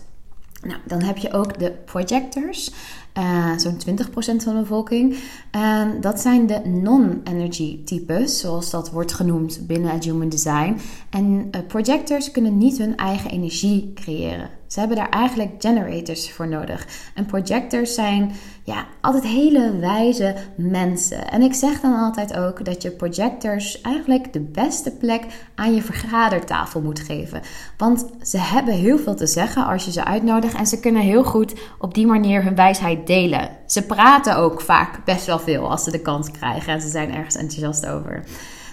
Nou, 0.61 0.79
dan 0.85 1.01
heb 1.01 1.17
je 1.17 1.33
ook 1.33 1.59
de 1.59 1.71
projectors. 1.71 2.71
Uh, 3.17 3.57
zo'n 3.57 3.79
20% 3.79 4.43
van 4.43 4.55
de 4.55 4.59
bevolking. 4.59 5.17
En 5.51 6.01
dat 6.01 6.19
zijn 6.19 6.47
de 6.47 6.61
non-energy 6.65 7.83
types, 7.83 8.39
zoals 8.39 8.69
dat 8.69 8.91
wordt 8.91 9.13
genoemd 9.13 9.67
binnen 9.67 9.91
het 9.91 10.03
Human 10.03 10.29
Design. 10.29 10.77
En 11.09 11.47
uh, 11.51 11.61
projectors 11.67 12.31
kunnen 12.31 12.57
niet 12.57 12.77
hun 12.77 12.97
eigen 12.97 13.31
energie 13.31 13.93
creëren. 13.93 14.49
Ze 14.71 14.79
hebben 14.79 14.97
daar 14.97 15.09
eigenlijk 15.09 15.51
generators 15.59 16.31
voor 16.31 16.47
nodig. 16.47 16.87
En 17.15 17.25
projectors 17.25 17.93
zijn 17.93 18.31
ja, 18.63 18.85
altijd 19.01 19.23
hele 19.23 19.77
wijze 19.79 20.35
mensen. 20.55 21.31
En 21.31 21.41
ik 21.41 21.53
zeg 21.53 21.81
dan 21.81 21.95
altijd 21.95 22.37
ook 22.37 22.65
dat 22.65 22.81
je 22.81 22.91
projectors 22.91 23.81
eigenlijk 23.81 24.33
de 24.33 24.39
beste 24.39 24.91
plek 24.91 25.25
aan 25.55 25.73
je 25.75 25.81
vergadertafel 25.81 26.81
moet 26.81 26.99
geven. 26.99 27.41
Want 27.77 28.05
ze 28.21 28.37
hebben 28.37 28.73
heel 28.73 28.97
veel 28.97 29.15
te 29.15 29.27
zeggen 29.27 29.65
als 29.65 29.85
je 29.85 29.91
ze 29.91 30.05
uitnodigt. 30.05 30.55
En 30.55 30.67
ze 30.67 30.79
kunnen 30.79 31.01
heel 31.01 31.23
goed 31.23 31.53
op 31.79 31.93
die 31.93 32.05
manier 32.05 32.43
hun 32.43 32.55
wijsheid 32.55 33.00
delen. 33.05 33.49
Ze 33.65 33.81
praten 33.81 34.37
ook 34.37 34.61
vaak 34.61 35.05
best 35.05 35.25
wel 35.25 35.39
veel 35.39 35.69
als 35.69 35.83
ze 35.83 35.91
de 35.91 36.01
kans 36.01 36.31
krijgen. 36.31 36.73
En 36.73 36.81
ze 36.81 36.89
zijn 36.89 37.13
ergens 37.13 37.35
enthousiast 37.35 37.85
over. 37.87 38.23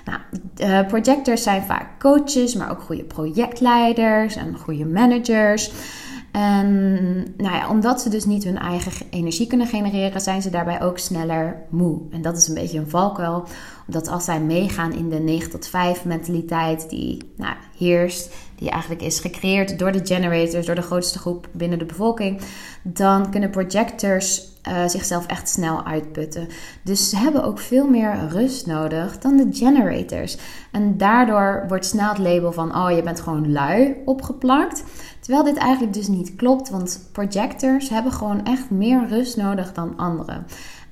Nou, 0.04 0.84
projectors 0.84 1.42
zijn 1.42 1.62
vaak 1.62 1.86
coaches, 1.98 2.54
maar 2.54 2.70
ook 2.70 2.80
goede 2.80 3.04
projectleiders 3.04 4.36
en 4.36 4.58
goede 4.58 4.86
managers. 4.86 5.72
En 6.32 7.12
nou 7.36 7.54
ja, 7.54 7.68
omdat 7.68 8.00
ze 8.00 8.08
dus 8.08 8.24
niet 8.24 8.44
hun 8.44 8.58
eigen 8.58 8.92
energie 9.10 9.46
kunnen 9.46 9.66
genereren, 9.66 10.20
zijn 10.20 10.42
ze 10.42 10.50
daarbij 10.50 10.82
ook 10.82 10.98
sneller 10.98 11.62
moe. 11.70 12.00
En 12.10 12.22
dat 12.22 12.36
is 12.36 12.48
een 12.48 12.54
beetje 12.54 12.78
een 12.78 12.90
valkuil, 12.90 13.44
Dat 13.90 14.08
als 14.08 14.24
zij 14.24 14.40
meegaan 14.40 14.92
in 14.92 15.08
de 15.08 15.18
9 15.18 15.50
tot 15.50 15.68
5 15.68 16.04
mentaliteit 16.04 16.90
die 16.90 17.32
nou, 17.36 17.54
heerst, 17.78 18.34
die 18.56 18.70
eigenlijk 18.70 19.02
is 19.02 19.20
gecreëerd 19.20 19.78
door 19.78 19.92
de 19.92 20.06
generators, 20.06 20.66
door 20.66 20.74
de 20.74 20.82
grootste 20.82 21.18
groep 21.18 21.48
binnen 21.52 21.78
de 21.78 21.84
bevolking, 21.84 22.40
dan 22.82 23.30
kunnen 23.30 23.50
projectors 23.50 24.56
uh, 24.68 24.88
zichzelf 24.88 25.26
echt 25.26 25.48
snel 25.48 25.84
uitputten. 25.84 26.48
Dus 26.82 27.10
ze 27.10 27.16
hebben 27.16 27.44
ook 27.44 27.58
veel 27.58 27.88
meer 27.88 28.28
rust 28.28 28.66
nodig 28.66 29.18
dan 29.18 29.36
de 29.36 29.48
generators. 29.50 30.38
En 30.72 30.96
daardoor 30.96 31.64
wordt 31.68 31.86
snel 31.86 32.08
het 32.08 32.18
label 32.18 32.52
van: 32.52 32.76
oh, 32.76 32.90
je 32.90 33.02
bent 33.02 33.20
gewoon 33.20 33.52
lui 33.52 33.96
opgeplakt. 34.04 34.84
Terwijl 35.20 35.44
dit 35.44 35.56
eigenlijk 35.56 35.94
dus 35.94 36.08
niet 36.08 36.36
klopt, 36.36 36.70
want 36.70 37.08
projectors 37.12 37.88
hebben 37.88 38.12
gewoon 38.12 38.44
echt 38.44 38.70
meer 38.70 39.08
rust 39.08 39.36
nodig 39.36 39.72
dan 39.72 39.96
anderen. 39.96 40.46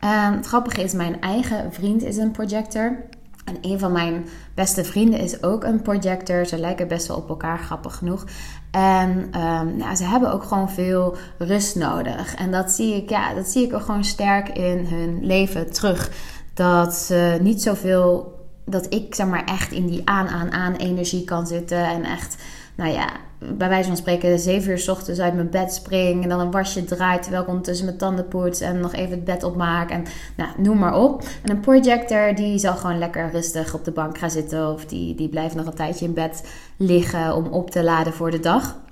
En 0.07 0.33
het 0.35 0.47
grappige 0.47 0.83
is, 0.83 0.93
mijn 0.93 1.21
eigen 1.21 1.73
vriend 1.73 2.03
is 2.03 2.17
een 2.17 2.31
projector. 2.31 2.97
En 3.45 3.57
een 3.61 3.79
van 3.79 3.93
mijn 3.93 4.27
beste 4.55 4.85
vrienden 4.85 5.21
is 5.21 5.43
ook 5.43 5.65
een 5.65 5.83
projector. 5.83 6.47
Ze 6.47 6.59
lijken 6.59 6.89
best 6.89 7.07
wel 7.07 7.17
op 7.17 7.29
elkaar, 7.29 7.59
grappig 7.59 7.97
genoeg. 7.97 8.25
En 8.71 9.11
um, 9.41 9.77
nou, 9.77 9.95
ze 9.95 10.05
hebben 10.05 10.33
ook 10.33 10.43
gewoon 10.43 10.71
veel 10.71 11.17
rust 11.39 11.77
nodig. 11.77 12.35
En 12.35 12.51
dat 12.51 12.71
zie 12.71 12.95
ik, 12.95 13.11
ja, 13.11 13.35
dat 13.35 13.47
zie 13.49 13.67
ik 13.67 13.75
ook 13.75 13.83
gewoon 13.83 14.05
sterk 14.05 14.49
in 14.49 14.87
hun 14.87 15.27
leven 15.27 15.73
terug. 15.73 16.11
Dat 16.55 16.95
ze 16.95 17.39
niet 17.43 17.63
zoveel, 17.63 18.35
dat 18.65 18.87
ik 18.95 19.15
zeg 19.15 19.27
maar 19.27 19.45
echt 19.45 19.73
in 19.73 19.87
die 19.87 20.03
aan-aan-aan 20.05 20.75
energie 20.75 21.25
kan 21.25 21.47
zitten. 21.47 21.85
En 21.85 22.05
echt 22.05 22.37
nou 22.77 22.93
ja, 22.93 23.09
bij 23.39 23.69
wijze 23.69 23.89
van 23.89 23.97
spreken, 23.97 24.39
zeven 24.39 24.71
uur 24.71 24.79
s 24.79 24.89
ochtends 24.89 25.21
uit 25.21 25.35
mijn 25.35 25.51
bed 25.51 25.73
spring. 25.73 26.23
En 26.23 26.29
dan 26.29 26.41
een 26.41 26.51
wasje 26.51 26.85
draait 26.85 27.23
terwijl 27.23 27.43
ik 27.43 27.49
ondertussen 27.49 27.87
mijn 27.87 27.99
tanden 27.99 28.29
poets. 28.29 28.61
En 28.61 28.81
nog 28.81 28.95
even 28.95 29.11
het 29.11 29.25
bed 29.25 29.43
opmaak. 29.43 29.91
En 29.91 30.05
nou, 30.37 30.51
noem 30.57 30.79
maar 30.79 30.99
op. 30.99 31.23
En 31.43 31.51
een 31.51 31.61
projector, 31.61 32.35
die 32.35 32.59
zal 32.59 32.77
gewoon 32.77 32.99
lekker 32.99 33.31
rustig 33.31 33.75
op 33.75 33.85
de 33.85 33.91
bank 33.91 34.19
gaan 34.19 34.31
zitten. 34.31 34.73
Of 34.73 34.85
die, 34.85 35.15
die 35.15 35.29
blijft 35.29 35.55
nog 35.55 35.67
een 35.67 35.75
tijdje 35.75 36.05
in 36.05 36.15
bed 36.15 36.49
liggen 36.77 37.35
om 37.35 37.47
op 37.47 37.71
te 37.71 37.85
laden 37.85 38.13
voor 38.13 38.31
de 38.31 38.41
dag. 38.41 38.85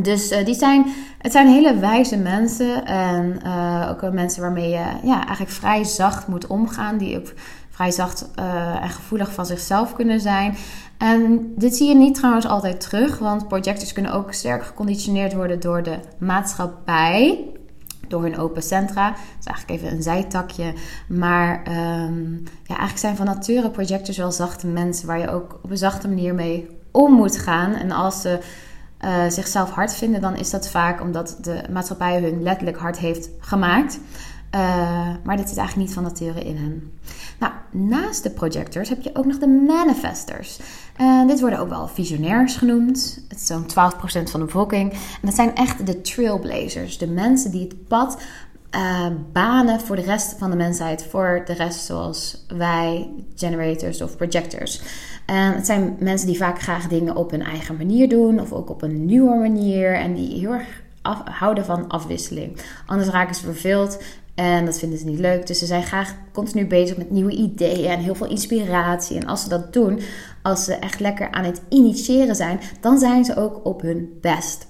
Dus 0.00 0.32
uh, 0.32 0.44
die 0.44 0.54
zijn, 0.54 0.86
het 1.18 1.32
zijn 1.32 1.46
hele 1.46 1.78
wijze 1.78 2.16
mensen. 2.16 2.84
En 2.84 3.38
uh, 3.44 3.88
ook 3.90 4.12
mensen 4.12 4.42
waarmee 4.42 4.68
je 4.68 4.84
ja, 5.02 5.16
eigenlijk 5.26 5.50
vrij 5.50 5.84
zacht 5.84 6.26
moet 6.26 6.46
omgaan. 6.46 6.98
Die 6.98 7.18
ook 7.18 7.32
zacht 7.90 8.30
en 8.80 8.90
gevoelig 8.90 9.32
van 9.32 9.46
zichzelf 9.46 9.94
kunnen 9.94 10.20
zijn. 10.20 10.56
En 10.98 11.52
dit 11.56 11.76
zie 11.76 11.88
je 11.88 11.94
niet 11.94 12.14
trouwens 12.14 12.46
altijd 12.46 12.80
terug, 12.80 13.18
want 13.18 13.48
projectors 13.48 13.92
kunnen 13.92 14.12
ook 14.12 14.32
sterk 14.32 14.64
geconditioneerd 14.64 15.34
worden 15.34 15.60
door 15.60 15.82
de 15.82 15.98
maatschappij. 16.18 17.44
Door 18.08 18.22
hun 18.22 18.38
open 18.38 18.62
centra. 18.62 19.08
Dat 19.08 19.18
is 19.40 19.46
eigenlijk 19.46 19.80
even 19.80 19.96
een 19.96 20.02
zijtakje. 20.02 20.74
Maar 21.08 21.62
um, 21.68 22.42
ja, 22.44 22.76
eigenlijk 22.76 22.98
zijn 22.98 23.16
van 23.16 23.26
nature 23.26 23.70
projectors 23.70 24.16
wel 24.16 24.32
zachte 24.32 24.66
mensen 24.66 25.06
waar 25.06 25.18
je 25.18 25.30
ook 25.30 25.58
op 25.62 25.70
een 25.70 25.76
zachte 25.76 26.08
manier 26.08 26.34
mee 26.34 26.68
om 26.90 27.12
moet 27.12 27.38
gaan. 27.38 27.74
En 27.74 27.90
als 27.90 28.20
ze 28.20 28.38
uh, 29.04 29.24
zichzelf 29.28 29.70
hard 29.70 29.94
vinden, 29.94 30.20
dan 30.20 30.36
is 30.36 30.50
dat 30.50 30.68
vaak 30.68 31.00
omdat 31.00 31.36
de 31.40 31.62
maatschappij 31.70 32.20
hun 32.20 32.42
letterlijk 32.42 32.78
hard 32.78 32.98
heeft 32.98 33.30
gemaakt. 33.38 33.98
Uh, 34.54 35.08
maar 35.24 35.36
dit 35.36 35.50
is 35.50 35.56
eigenlijk 35.56 35.76
niet 35.76 35.94
van 35.94 36.02
nature 36.02 36.44
in 36.44 36.56
hen. 36.56 36.92
Nou, 37.38 37.52
naast 37.70 38.22
de 38.22 38.30
projectors 38.30 38.88
heb 38.88 39.02
je 39.02 39.10
ook 39.14 39.24
nog 39.24 39.38
de 39.38 39.46
manifestors. 39.46 40.60
Uh, 41.00 41.26
dit 41.26 41.40
worden 41.40 41.58
ook 41.58 41.68
wel 41.68 41.88
visionairs 41.88 42.56
genoemd. 42.56 43.24
Het 43.28 43.38
is 43.38 43.46
zo'n 43.46 43.66
12% 43.70 44.30
van 44.30 44.40
de 44.40 44.46
bevolking. 44.46 44.92
En 44.92 44.98
dat 45.22 45.34
zijn 45.34 45.54
echt 45.54 45.86
de 45.86 46.00
trailblazers. 46.00 46.98
De 46.98 47.06
mensen 47.06 47.50
die 47.50 47.62
het 47.62 47.88
pad 47.88 48.22
uh, 48.76 49.06
banen 49.32 49.80
voor 49.80 49.96
de 49.96 50.02
rest 50.02 50.34
van 50.38 50.50
de 50.50 50.56
mensheid. 50.56 51.06
Voor 51.10 51.42
de 51.44 51.52
rest 51.52 51.84
zoals 51.84 52.44
wij, 52.56 53.10
generators 53.34 54.02
of 54.02 54.16
projectors. 54.16 54.82
En 55.26 55.54
het 55.54 55.66
zijn 55.66 55.96
mensen 55.98 56.26
die 56.26 56.36
vaak 56.36 56.62
graag 56.62 56.88
dingen 56.88 57.16
op 57.16 57.30
hun 57.30 57.42
eigen 57.42 57.76
manier 57.76 58.08
doen. 58.08 58.40
Of 58.40 58.52
ook 58.52 58.70
op 58.70 58.82
een 58.82 59.04
nieuwe 59.04 59.36
manier. 59.36 59.94
En 59.94 60.14
die 60.14 60.38
heel 60.38 60.52
erg 60.52 60.82
houden 61.24 61.64
van 61.64 61.88
afwisseling. 61.88 62.56
Anders 62.86 63.10
raken 63.10 63.34
ze 63.34 63.44
verveeld 63.44 63.98
en 64.34 64.64
dat 64.64 64.78
vinden 64.78 64.98
ze 64.98 65.04
niet 65.04 65.18
leuk. 65.18 65.46
Dus 65.46 65.58
ze 65.58 65.66
zijn 65.66 65.82
graag 65.82 66.14
continu 66.32 66.66
bezig 66.66 66.96
met 66.96 67.10
nieuwe 67.10 67.32
ideeën 67.32 67.90
en 67.90 67.98
heel 67.98 68.14
veel 68.14 68.28
inspiratie. 68.28 69.16
En 69.16 69.26
als 69.26 69.42
ze 69.42 69.48
dat 69.48 69.72
doen, 69.72 70.00
als 70.42 70.64
ze 70.64 70.74
echt 70.74 71.00
lekker 71.00 71.30
aan 71.30 71.44
het 71.44 71.62
initiëren 71.68 72.36
zijn, 72.36 72.60
dan 72.80 72.98
zijn 72.98 73.24
ze 73.24 73.36
ook 73.36 73.60
op 73.64 73.80
hun 73.80 74.18
best. 74.20 74.66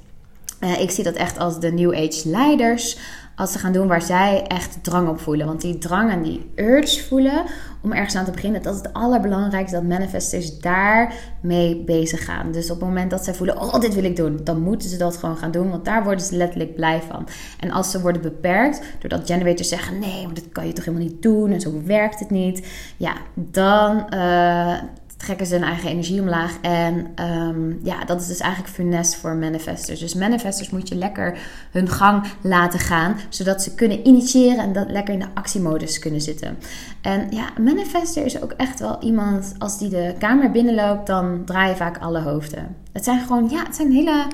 Uh, 0.61 0.81
ik 0.81 0.91
zie 0.91 1.05
dat 1.05 1.15
echt 1.15 1.39
als 1.39 1.61
de 1.61 1.73
New 1.73 1.95
Age 1.95 2.29
leiders 2.29 2.99
als 3.37 3.53
ze 3.53 3.59
gaan 3.59 3.73
doen 3.73 3.87
waar 3.87 4.03
zij 4.03 4.45
echt 4.47 4.79
drang 4.83 5.09
op 5.09 5.21
voelen. 5.21 5.47
Want 5.47 5.61
die 5.61 5.79
drang 5.79 6.11
en 6.11 6.23
die 6.23 6.51
urge 6.55 7.03
voelen 7.03 7.45
om 7.83 7.93
ergens 7.93 8.17
aan 8.17 8.25
te 8.25 8.31
beginnen, 8.31 8.63
dat 8.63 8.75
is 8.75 8.81
het 8.83 8.93
allerbelangrijkste 8.93 9.77
dat 9.77 9.85
manifestors 9.85 10.59
daarmee 10.59 11.83
bezig 11.85 12.25
gaan. 12.25 12.53
Dus 12.53 12.71
op 12.71 12.79
het 12.79 12.89
moment 12.89 13.11
dat 13.11 13.25
zij 13.25 13.35
voelen, 13.35 13.61
oh 13.61 13.81
dit 13.81 13.95
wil 13.95 14.05
ik 14.05 14.17
doen, 14.17 14.41
dan 14.45 14.61
moeten 14.61 14.89
ze 14.89 14.97
dat 14.97 15.17
gewoon 15.17 15.37
gaan 15.37 15.51
doen, 15.51 15.71
want 15.71 15.85
daar 15.85 16.05
worden 16.05 16.25
ze 16.25 16.37
letterlijk 16.37 16.75
blij 16.75 17.03
van. 17.09 17.29
En 17.61 17.71
als 17.71 17.91
ze 17.91 18.01
worden 18.01 18.23
beperkt, 18.23 18.83
doordat 18.99 19.27
generators 19.27 19.69
zeggen, 19.69 19.99
nee, 19.99 20.25
maar 20.25 20.35
dat 20.35 20.49
kan 20.53 20.67
je 20.67 20.73
toch 20.73 20.85
helemaal 20.85 21.07
niet 21.07 21.23
doen 21.23 21.51
en 21.51 21.61
zo 21.61 21.83
werkt 21.85 22.19
het 22.19 22.31
niet, 22.31 22.67
ja, 22.97 23.15
dan... 23.35 24.07
Uh, 24.15 24.79
trekken 25.23 25.47
ze 25.47 25.55
hun 25.55 25.65
eigen 25.65 25.89
energie 25.89 26.21
omlaag. 26.21 26.59
En 26.61 27.07
um, 27.31 27.81
ja, 27.83 28.05
dat 28.05 28.21
is 28.21 28.27
dus 28.27 28.41
eigenlijk 28.41 28.75
funest 28.75 29.17
voor 29.17 29.35
manifestors. 29.35 30.01
Dus 30.01 30.15
manifestors 30.15 30.71
moet 30.71 30.89
je 30.89 30.95
lekker 30.95 31.39
hun 31.71 31.89
gang 31.89 32.25
laten 32.41 32.79
gaan, 32.79 33.17
zodat 33.29 33.63
ze 33.63 33.75
kunnen 33.75 34.07
initiëren 34.07 34.59
en 34.59 34.73
dat 34.73 34.91
lekker 34.91 35.15
in 35.15 35.21
de 35.21 35.27
actiemodus 35.35 35.99
kunnen 35.99 36.21
zitten. 36.21 36.59
En 37.01 37.27
ja, 37.31 37.49
manifester 37.61 38.25
is 38.25 38.43
ook 38.43 38.53
echt 38.53 38.81
wel 38.81 39.03
iemand, 39.03 39.55
als 39.59 39.79
die 39.79 39.89
de 39.89 40.15
kamer 40.19 40.51
binnenloopt, 40.51 41.07
dan 41.07 41.43
draaien 41.45 41.77
vaak 41.77 41.99
alle 41.99 42.21
hoofden. 42.21 42.77
Het 42.93 43.05
zijn 43.05 43.21
gewoon, 43.21 43.49
ja, 43.51 43.65
het 43.65 43.77
zijn 43.77 43.93
hele 43.93 44.27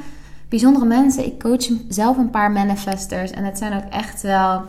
bijzondere 0.48 0.86
mensen. 0.86 1.26
Ik 1.26 1.38
coach 1.38 1.68
zelf 1.88 2.16
een 2.16 2.30
paar 2.30 2.50
manifestors 2.50 3.30
en 3.30 3.44
het 3.44 3.58
zijn 3.58 3.72
ook 3.72 3.92
echt 3.92 4.22
wel 4.22 4.62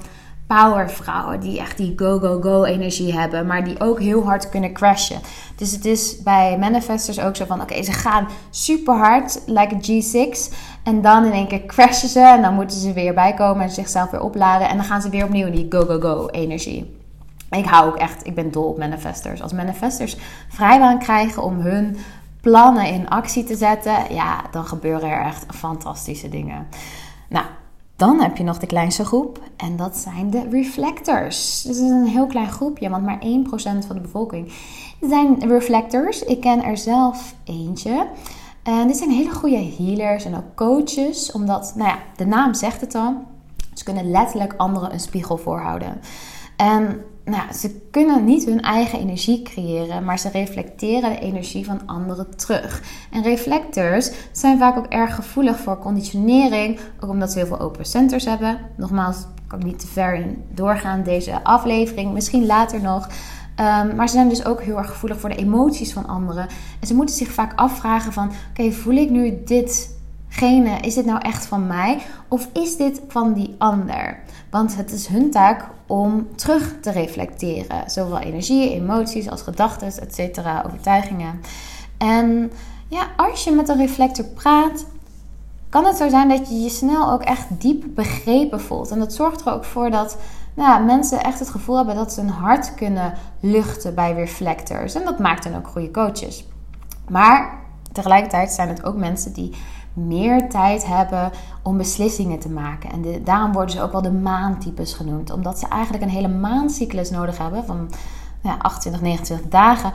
powervrouwen 0.50 1.40
die 1.40 1.60
echt 1.60 1.78
die 1.78 1.94
go-go-go 1.96 2.64
energie 2.64 3.14
hebben, 3.14 3.46
maar 3.46 3.64
die 3.64 3.80
ook 3.80 4.00
heel 4.00 4.24
hard 4.24 4.50
kunnen 4.50 4.74
crashen. 4.74 5.20
Dus 5.56 5.72
het 5.72 5.86
is 5.86 6.24
bij 6.24 6.58
manifestors 6.58 7.20
ook 7.20 7.36
zo 7.36 7.46
van: 7.46 7.62
oké, 7.62 7.84
ze 7.84 7.92
gaan 7.92 8.28
super 8.50 8.96
hard, 8.96 9.42
like 9.46 9.76
a 9.76 9.80
G6, 9.80 10.54
en 10.84 11.02
dan 11.02 11.26
in 11.26 11.32
één 11.32 11.48
keer 11.48 11.66
crashen 11.66 12.10
ze 12.10 12.20
en 12.20 12.42
dan 12.42 12.54
moeten 12.54 12.78
ze 12.78 12.94
weer 12.94 13.14
bijkomen 13.14 13.64
en 13.64 13.70
zichzelf 13.70 14.12
weer 14.12 14.22
opladen 14.22 14.70
en 14.70 14.78
dan 14.78 14.86
gaan 14.86 15.02
ze 15.02 15.10
weer 15.10 15.26
opnieuw 15.26 15.52
die 15.52 15.66
go-go-go 15.70 16.28
energie. 16.28 16.98
Ik 17.50 17.66
hou 17.66 17.88
ook 17.88 17.98
echt, 17.98 18.28
ik 18.28 18.36
ben 18.36 18.52
dol 18.52 18.70
op 18.70 18.78
manifestors. 18.78 19.42
Als 19.42 19.54
manifestors 19.54 20.18
vrijbaan 20.48 21.00
krijgen 21.00 21.44
om 21.44 21.60
hun 21.60 21.98
plannen 22.42 22.86
in 22.86 23.10
actie 23.10 23.44
te 23.44 23.56
zetten, 23.56 24.14
ja, 24.14 24.42
dan 24.52 24.66
gebeuren 24.66 25.10
er 25.10 25.26
echt 25.26 25.46
fantastische 25.50 26.30
dingen. 26.30 26.68
Nou, 27.28 27.46
dan 28.00 28.22
heb 28.22 28.38
je 28.38 28.44
nog 28.44 28.60
de 28.60 28.68
kleinste 28.68 29.06
groep 29.06 29.40
en 29.58 29.76
dat 29.76 29.98
zijn 29.98 30.30
de 30.30 30.48
reflectors. 30.50 31.62
Dus 31.62 31.78
het 31.78 31.86
is 31.86 31.92
een 31.92 32.06
heel 32.06 32.28
klein 32.28 32.50
groepje, 32.50 32.90
want 32.90 33.06
maar 33.06 33.20
1% 33.20 33.86
van 33.88 33.96
de 33.96 34.02
bevolking 34.02 34.52
zijn 35.02 35.48
reflectors. 35.48 36.24
Ik 36.24 36.42
ken 36.42 36.64
er 36.64 36.78
zelf 36.78 37.36
eentje. 37.44 38.08
En 38.64 38.88
dit 38.88 38.98
zijn 38.98 39.10
hele 39.10 39.34
goede 39.34 39.74
healers 39.78 40.26
en 40.26 40.36
ook 40.36 40.56
coaches, 40.56 41.32
omdat, 41.32 41.74
nou 41.76 41.90
ja, 41.90 42.00
de 42.16 42.26
naam 42.26 42.54
zegt 42.54 42.82
het 42.82 42.96
al. 42.96 43.16
Ze 43.74 43.84
kunnen 43.84 44.12
letterlijk 44.12 44.54
anderen 44.58 44.94
een 44.94 45.00
spiegel 45.00 45.38
voorhouden. 45.38 46.02
En 46.58 47.04
nou, 47.30 47.54
ze 47.54 47.88
kunnen 47.92 48.26
niet 48.26 48.46
hun 48.46 48.62
eigen 48.62 49.00
energie 49.00 49.42
creëren, 49.42 50.04
maar 50.04 50.20
ze 50.20 50.30
reflecteren 50.30 51.10
de 51.10 51.20
energie 51.20 51.66
van 51.66 51.82
anderen 51.86 52.38
terug. 52.38 52.84
En 53.12 53.24
reflectors 53.24 54.12
zijn 54.32 54.58
vaak 54.58 54.78
ook 54.78 54.86
erg 54.86 55.16
gevoelig 55.16 55.60
voor 55.60 55.80
conditionering, 55.80 56.80
ook 57.00 57.10
omdat 57.10 57.32
ze 57.32 57.38
heel 57.38 57.48
veel 57.48 57.60
open 57.60 57.86
centers 57.86 58.26
hebben. 58.26 58.60
Nogmaals, 58.78 59.18
kan 59.48 59.60
ik 59.60 59.66
niet 59.66 59.80
te 59.80 59.88
ver 59.88 60.14
in 60.14 60.44
doorgaan 60.54 61.04
deze 61.04 61.44
aflevering, 61.44 62.14
misschien 62.14 62.46
later 62.46 62.82
nog. 62.82 63.08
Um, 63.60 63.96
maar 63.96 64.08
ze 64.08 64.14
zijn 64.14 64.30
dus 64.30 64.46
ook 64.46 64.62
heel 64.62 64.78
erg 64.78 64.90
gevoelig 64.90 65.20
voor 65.20 65.30
de 65.30 65.36
emoties 65.36 65.94
van 65.94 66.08
anderen. 66.08 66.48
En 66.80 66.88
ze 66.88 66.94
moeten 66.96 67.16
zich 67.16 67.32
vaak 67.32 67.54
afvragen 67.56 68.14
van, 68.14 68.32
oké, 68.50 68.72
voel 68.72 68.96
ik 68.96 69.10
nu 69.10 69.42
ditgene, 69.46 70.78
is 70.82 70.94
dit 70.94 71.06
nou 71.06 71.20
echt 71.22 71.46
van 71.46 71.68
mij? 71.68 71.98
Of 72.28 72.50
is 72.54 72.78
dit 72.78 73.02
van 73.08 73.34
die 73.34 73.56
ander? 73.58 74.20
Want 74.50 74.76
het 74.76 74.92
is 74.92 75.08
hun 75.08 75.32
taak 75.32 75.68
om 75.88 76.28
terug 76.36 76.76
te 76.82 76.92
reflecteren. 76.92 77.90
Zowel 77.90 78.20
energie, 78.20 78.70
emoties 78.70 79.30
als 79.30 79.42
gedachten, 79.42 79.88
etc. 79.88 80.38
overtuigingen. 80.66 81.42
En 81.98 82.52
ja, 82.88 83.08
als 83.18 83.44
je 83.44 83.52
met 83.52 83.70
een 83.70 83.78
reflector 83.78 84.26
praat, 84.26 84.86
kan 85.70 85.86
het 85.86 85.98
zo 85.98 86.10
zijn 86.10 86.30
dat 86.30 86.50
je 86.50 86.56
je 86.56 86.70
snel 86.70 87.12
ook 87.12 87.22
echt 87.22 87.62
diep 87.62 87.86
begrepen 87.90 88.62
voelt. 88.62 88.92
En 88.92 89.00
dat 89.00 89.14
zorgt 89.14 89.46
er 89.46 89.54
ook 89.54 89.66
voor 89.66 89.90
dat 89.92 90.18
nou, 90.54 90.84
mensen 90.84 91.24
echt 91.24 91.40
het 91.40 91.50
gevoel 91.50 91.78
hebben 91.78 91.96
dat 91.96 92.14
ze 92.14 92.20
hun 92.20 92.30
hart 92.30 92.76
kunnen 92.76 93.14
luchten 93.40 93.96
bij 93.96 94.14
reflectors. 94.14 94.96
En 94.96 95.06
dat 95.06 95.20
maakt 95.20 95.44
dan 95.44 95.56
ook 95.56 95.68
goede 95.68 95.92
coaches. 95.92 96.48
Maar 97.10 97.60
tegelijkertijd 97.92 98.52
zijn 98.52 98.70
het 98.70 98.84
ook 98.84 98.96
mensen 98.96 99.34
die 99.34 99.54
meer 100.08 100.50
tijd 100.50 100.86
hebben 100.86 101.32
om 101.64 101.78
beslissingen 101.78 102.40
te 102.40 102.50
maken. 102.50 102.92
En 102.92 103.02
de, 103.02 103.24
daarom 103.24 103.52
worden 103.52 103.76
ze 103.76 103.82
ook 103.82 103.92
wel 103.92 104.02
de 104.02 104.12
maantypes 104.12 104.94
genoemd. 104.94 105.32
Omdat 105.32 105.60
ze 105.60 105.68
eigenlijk 105.68 106.04
een 106.04 106.10
hele 106.10 106.28
maancyclus 106.28 107.10
nodig 107.10 107.38
hebben 107.38 107.66
van 107.66 107.90
ja, 108.42 108.58
28, 108.58 109.02
29 109.02 109.50
dagen 109.50 109.92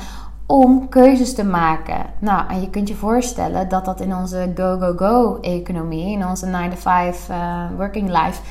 om 0.46 0.88
keuzes 0.88 1.34
te 1.34 1.44
maken. 1.44 2.06
Nou, 2.18 2.48
en 2.48 2.60
je 2.60 2.70
kunt 2.70 2.88
je 2.88 2.94
voorstellen 2.94 3.68
dat 3.68 3.84
dat 3.84 4.00
in 4.00 4.14
onze 4.14 4.52
go-go-go-economie, 4.54 6.12
in 6.12 6.26
onze 6.26 6.46
9-to-5 6.46 7.30
uh, 7.30 7.64
working 7.76 8.08
life, 8.08 8.42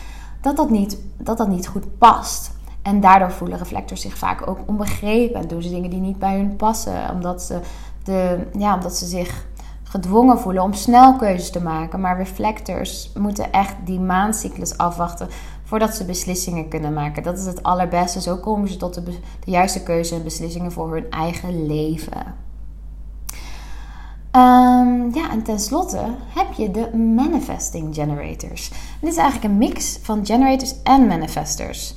dat 0.41 0.55
dat, 0.55 0.69
niet, 0.69 0.97
dat 1.17 1.37
dat 1.37 1.47
niet 1.47 1.67
goed 1.67 1.97
past. 1.97 2.51
En 2.81 2.99
daardoor 2.99 3.31
voelen 3.31 3.57
reflectors 3.57 4.01
zich 4.01 4.17
vaak 4.17 4.47
ook 4.47 4.59
onbegrepen 4.65 5.41
en 5.41 5.47
doen 5.47 5.61
ze 5.61 5.69
dingen 5.69 5.89
die 5.89 5.99
niet 5.99 6.19
bij 6.19 6.37
hun 6.37 6.55
passen, 6.55 7.09
omdat 7.13 7.41
ze, 7.41 7.59
de, 8.03 8.47
ja, 8.57 8.73
omdat 8.73 8.95
ze 8.95 9.05
zich 9.05 9.45
gedwongen 9.93 10.39
voelen 10.39 10.63
om 10.63 10.73
snel 10.73 11.15
keuzes 11.15 11.51
te 11.51 11.61
maken. 11.61 11.99
Maar 11.99 12.17
reflectors 12.17 13.11
moeten 13.17 13.51
echt 13.51 13.75
die 13.85 13.99
maancyclus 13.99 14.77
afwachten 14.77 15.27
voordat 15.63 15.95
ze 15.95 16.05
beslissingen 16.05 16.67
kunnen 16.67 16.93
maken. 16.93 17.23
Dat 17.23 17.37
is 17.37 17.45
het 17.45 17.63
allerbeste. 17.63 18.21
Zo 18.21 18.37
komen 18.37 18.69
ze 18.69 18.77
tot 18.77 18.93
de, 18.93 19.03
de 19.03 19.51
juiste 19.51 19.83
keuze 19.83 20.15
en 20.15 20.23
beslissingen 20.23 20.71
voor 20.71 20.93
hun 20.93 21.09
eigen 21.09 21.65
leven. 21.65 22.35
Um, 24.35 25.13
ja, 25.13 25.31
en 25.31 25.43
tenslotte 25.43 26.05
heb 26.27 26.53
je 26.53 26.71
de 26.71 26.97
manifesting 26.97 27.95
generators. 27.95 28.71
dit 29.01 29.09
is 29.11 29.17
eigenlijk 29.17 29.51
een 29.51 29.57
mix 29.57 29.99
van 30.01 30.25
generators 30.25 30.81
en 30.83 31.07
manifestors. 31.07 31.95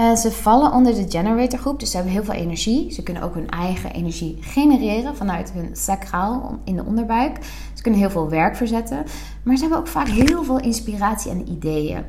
Uh, 0.00 0.14
ze 0.14 0.32
vallen 0.32 0.72
onder 0.72 0.94
de 0.94 1.06
generator 1.08 1.58
groep, 1.58 1.80
dus 1.80 1.90
ze 1.90 1.96
hebben 1.96 2.14
heel 2.14 2.24
veel 2.24 2.34
energie. 2.34 2.92
Ze 2.92 3.02
kunnen 3.02 3.22
ook 3.22 3.34
hun 3.34 3.48
eigen 3.48 3.92
energie 3.92 4.36
genereren 4.40 5.16
vanuit 5.16 5.52
hun 5.52 5.70
sacraal 5.72 6.58
in 6.64 6.76
de 6.76 6.84
onderbuik. 6.84 7.38
Ze 7.74 7.82
kunnen 7.82 8.00
heel 8.00 8.10
veel 8.10 8.28
werk 8.28 8.56
verzetten, 8.56 9.04
maar 9.42 9.54
ze 9.56 9.60
hebben 9.60 9.78
ook 9.78 9.86
vaak 9.86 10.08
heel 10.08 10.44
veel 10.44 10.60
inspiratie 10.60 11.30
en 11.30 11.48
ideeën. 11.50 12.04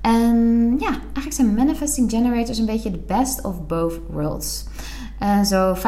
En 0.00 0.70
ja, 0.78 0.88
eigenlijk 0.88 1.32
zijn 1.32 1.54
manifesting 1.54 2.10
generators 2.10 2.58
een 2.58 2.66
beetje 2.66 2.90
de 2.90 3.02
best 3.06 3.44
of 3.44 3.66
both 3.66 4.00
worlds. 4.10 4.64
Uh, 5.22 5.42
zo 5.42 5.74
50% 5.74 5.78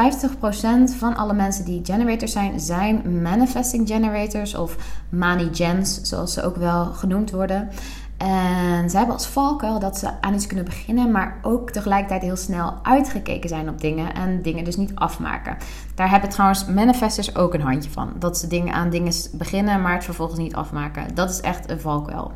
van 0.97 1.15
alle 1.15 1.33
mensen 1.33 1.65
die 1.65 1.79
generators 1.83 2.31
zijn, 2.31 2.59
zijn 2.59 3.21
manifesting 3.21 3.87
generators 3.87 4.55
of 4.55 4.75
money 5.09 5.49
gens, 5.51 6.01
zoals 6.01 6.33
ze 6.33 6.43
ook 6.43 6.55
wel 6.55 6.85
genoemd 6.85 7.31
worden. 7.31 7.69
En 8.17 8.89
ze 8.89 8.97
hebben 8.97 9.15
als 9.15 9.27
valkuil 9.27 9.79
dat 9.79 9.97
ze 9.97 10.21
aan 10.21 10.33
iets 10.33 10.47
kunnen 10.47 10.65
beginnen, 10.65 11.11
maar 11.11 11.37
ook 11.41 11.71
tegelijkertijd 11.71 12.21
heel 12.21 12.35
snel 12.35 12.73
uitgekeken 12.83 13.49
zijn 13.49 13.69
op 13.69 13.81
dingen 13.81 14.13
en 14.13 14.41
dingen 14.41 14.63
dus 14.63 14.75
niet 14.75 14.95
afmaken. 14.95 15.57
Daar 15.95 16.09
hebben 16.09 16.29
trouwens 16.29 16.65
manifestors 16.65 17.35
ook 17.35 17.53
een 17.53 17.61
handje 17.61 17.89
van. 17.89 18.13
Dat 18.19 18.37
ze 18.37 18.47
dingen 18.47 18.73
aan 18.73 18.89
dingen 18.89 19.13
beginnen, 19.33 19.81
maar 19.81 19.93
het 19.93 20.03
vervolgens 20.03 20.39
niet 20.39 20.55
afmaken. 20.55 21.15
Dat 21.15 21.29
is 21.29 21.41
echt 21.41 21.69
een 21.69 21.79
valkuil. 21.79 22.31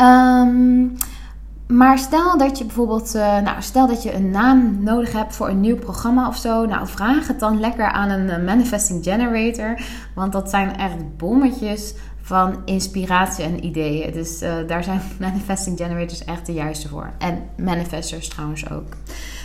Um, 0.00 0.96
maar 1.68 1.98
stel 1.98 2.38
dat 2.38 2.58
je 2.58 2.64
bijvoorbeeld, 2.64 3.14
uh, 3.14 3.40
nou, 3.40 3.62
stel 3.62 3.86
dat 3.86 4.02
je 4.02 4.14
een 4.14 4.30
naam 4.30 4.82
nodig 4.82 5.12
hebt 5.12 5.34
voor 5.36 5.48
een 5.48 5.60
nieuw 5.60 5.76
programma 5.76 6.28
of 6.28 6.36
zo. 6.36 6.66
Nou, 6.66 6.86
vraag 6.86 7.26
het 7.26 7.40
dan 7.40 7.60
lekker 7.60 7.90
aan 7.90 8.10
een 8.10 8.30
eh, 8.30 8.44
manifesting 8.44 9.04
generator. 9.04 9.80
Want 10.14 10.32
dat 10.32 10.50
zijn 10.50 10.76
echt 10.76 11.16
bommetjes 11.16 11.94
van 12.28 12.62
inspiratie 12.64 13.44
en 13.44 13.64
ideeën. 13.64 14.12
Dus 14.12 14.42
uh, 14.42 14.54
daar 14.66 14.84
zijn 14.84 15.00
manifesting 15.20 15.76
generators 15.78 16.24
echt 16.24 16.46
de 16.46 16.52
juiste 16.52 16.88
voor. 16.88 17.10
En 17.18 17.42
manifestors 17.56 18.28
trouwens 18.28 18.70
ook. 18.70 18.92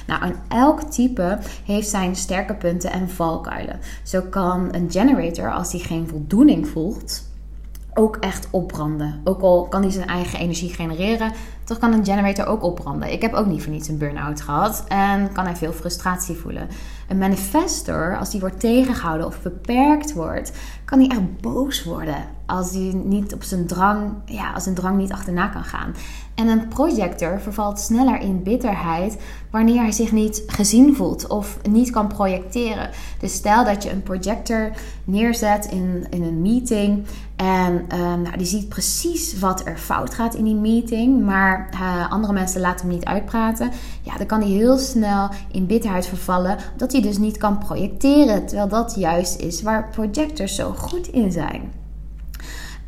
Nou, 0.07 0.23
en 0.23 0.35
elk 0.47 0.81
type 0.81 1.39
heeft 1.65 1.89
zijn 1.89 2.15
sterke 2.15 2.53
punten 2.53 2.91
en 2.91 3.09
valkuilen. 3.09 3.79
Zo 4.03 4.21
kan 4.21 4.75
een 4.75 4.91
generator, 4.91 5.53
als 5.53 5.71
hij 5.71 5.81
geen 5.81 6.07
voldoening 6.07 6.67
voelt, 6.67 7.23
ook 7.93 8.15
echt 8.15 8.47
opbranden. 8.51 9.21
Ook 9.23 9.41
al 9.41 9.67
kan 9.67 9.81
hij 9.81 9.91
zijn 9.91 10.07
eigen 10.07 10.39
energie 10.39 10.73
genereren, 10.73 11.31
toch 11.63 11.77
kan 11.77 11.93
een 11.93 12.05
generator 12.05 12.45
ook 12.45 12.63
opbranden. 12.63 13.11
Ik 13.11 13.21
heb 13.21 13.33
ook 13.33 13.45
niet 13.45 13.63
voor 13.63 13.71
niets 13.71 13.87
een 13.87 13.97
burn-out 13.97 14.41
gehad 14.41 14.83
en 14.87 15.31
kan 15.31 15.45
hij 15.45 15.55
veel 15.55 15.71
frustratie 15.71 16.35
voelen. 16.35 16.67
Een 17.07 17.17
manifestor, 17.17 18.17
als 18.17 18.29
die 18.29 18.39
wordt 18.39 18.59
tegengehouden 18.59 19.27
of 19.27 19.41
beperkt 19.41 20.13
wordt, 20.13 20.51
kan 20.85 20.99
hij 20.99 21.07
echt 21.07 21.41
boos 21.41 21.83
worden 21.83 22.25
als 22.57 22.71
hij 22.71 22.91
niet 23.03 23.33
op 23.33 23.43
zijn 23.43 23.67
drang, 23.67 24.13
ja, 24.25 24.51
als 24.51 24.65
een 24.65 24.73
drang 24.73 24.97
niet 24.97 25.11
achterna 25.11 25.47
kan 25.47 25.63
gaan. 25.63 25.95
En 26.35 26.47
een 26.47 26.67
projector 26.67 27.41
vervalt 27.41 27.79
sneller 27.79 28.19
in 28.19 28.43
bitterheid 28.43 29.17
wanneer 29.51 29.81
hij 29.81 29.91
zich 29.91 30.11
niet 30.11 30.43
gezien 30.47 30.95
voelt 30.95 31.27
of 31.27 31.57
niet 31.69 31.89
kan 31.89 32.07
projecteren. 32.07 32.89
Dus 33.19 33.33
stel 33.33 33.65
dat 33.65 33.83
je 33.83 33.91
een 33.91 34.03
projector 34.03 34.71
neerzet 35.03 35.65
in, 35.65 36.05
in 36.09 36.23
een 36.23 36.41
meeting 36.41 37.05
en 37.35 37.85
uh, 37.93 37.99
nou, 37.99 38.37
die 38.37 38.45
ziet 38.45 38.69
precies 38.69 39.39
wat 39.39 39.65
er 39.65 39.77
fout 39.77 40.13
gaat 40.13 40.35
in 40.35 40.43
die 40.43 40.55
meeting, 40.55 41.25
maar 41.25 41.69
uh, 41.73 42.11
andere 42.11 42.33
mensen 42.33 42.61
laten 42.61 42.85
hem 42.85 42.95
niet 42.95 43.05
uitpraten. 43.05 43.71
Ja, 44.01 44.17
dan 44.17 44.25
kan 44.25 44.39
hij 44.39 44.49
heel 44.49 44.77
snel 44.77 45.29
in 45.51 45.65
bitterheid 45.65 46.05
vervallen, 46.05 46.57
omdat 46.71 46.91
hij 46.91 47.01
dus 47.01 47.17
niet 47.17 47.37
kan 47.37 47.57
projecteren. 47.57 48.45
Terwijl 48.45 48.67
dat 48.67 48.95
juist 48.95 49.39
is 49.39 49.61
waar 49.61 49.89
projectors 49.89 50.55
zo 50.55 50.71
goed 50.71 51.07
in 51.07 51.31
zijn. 51.31 51.82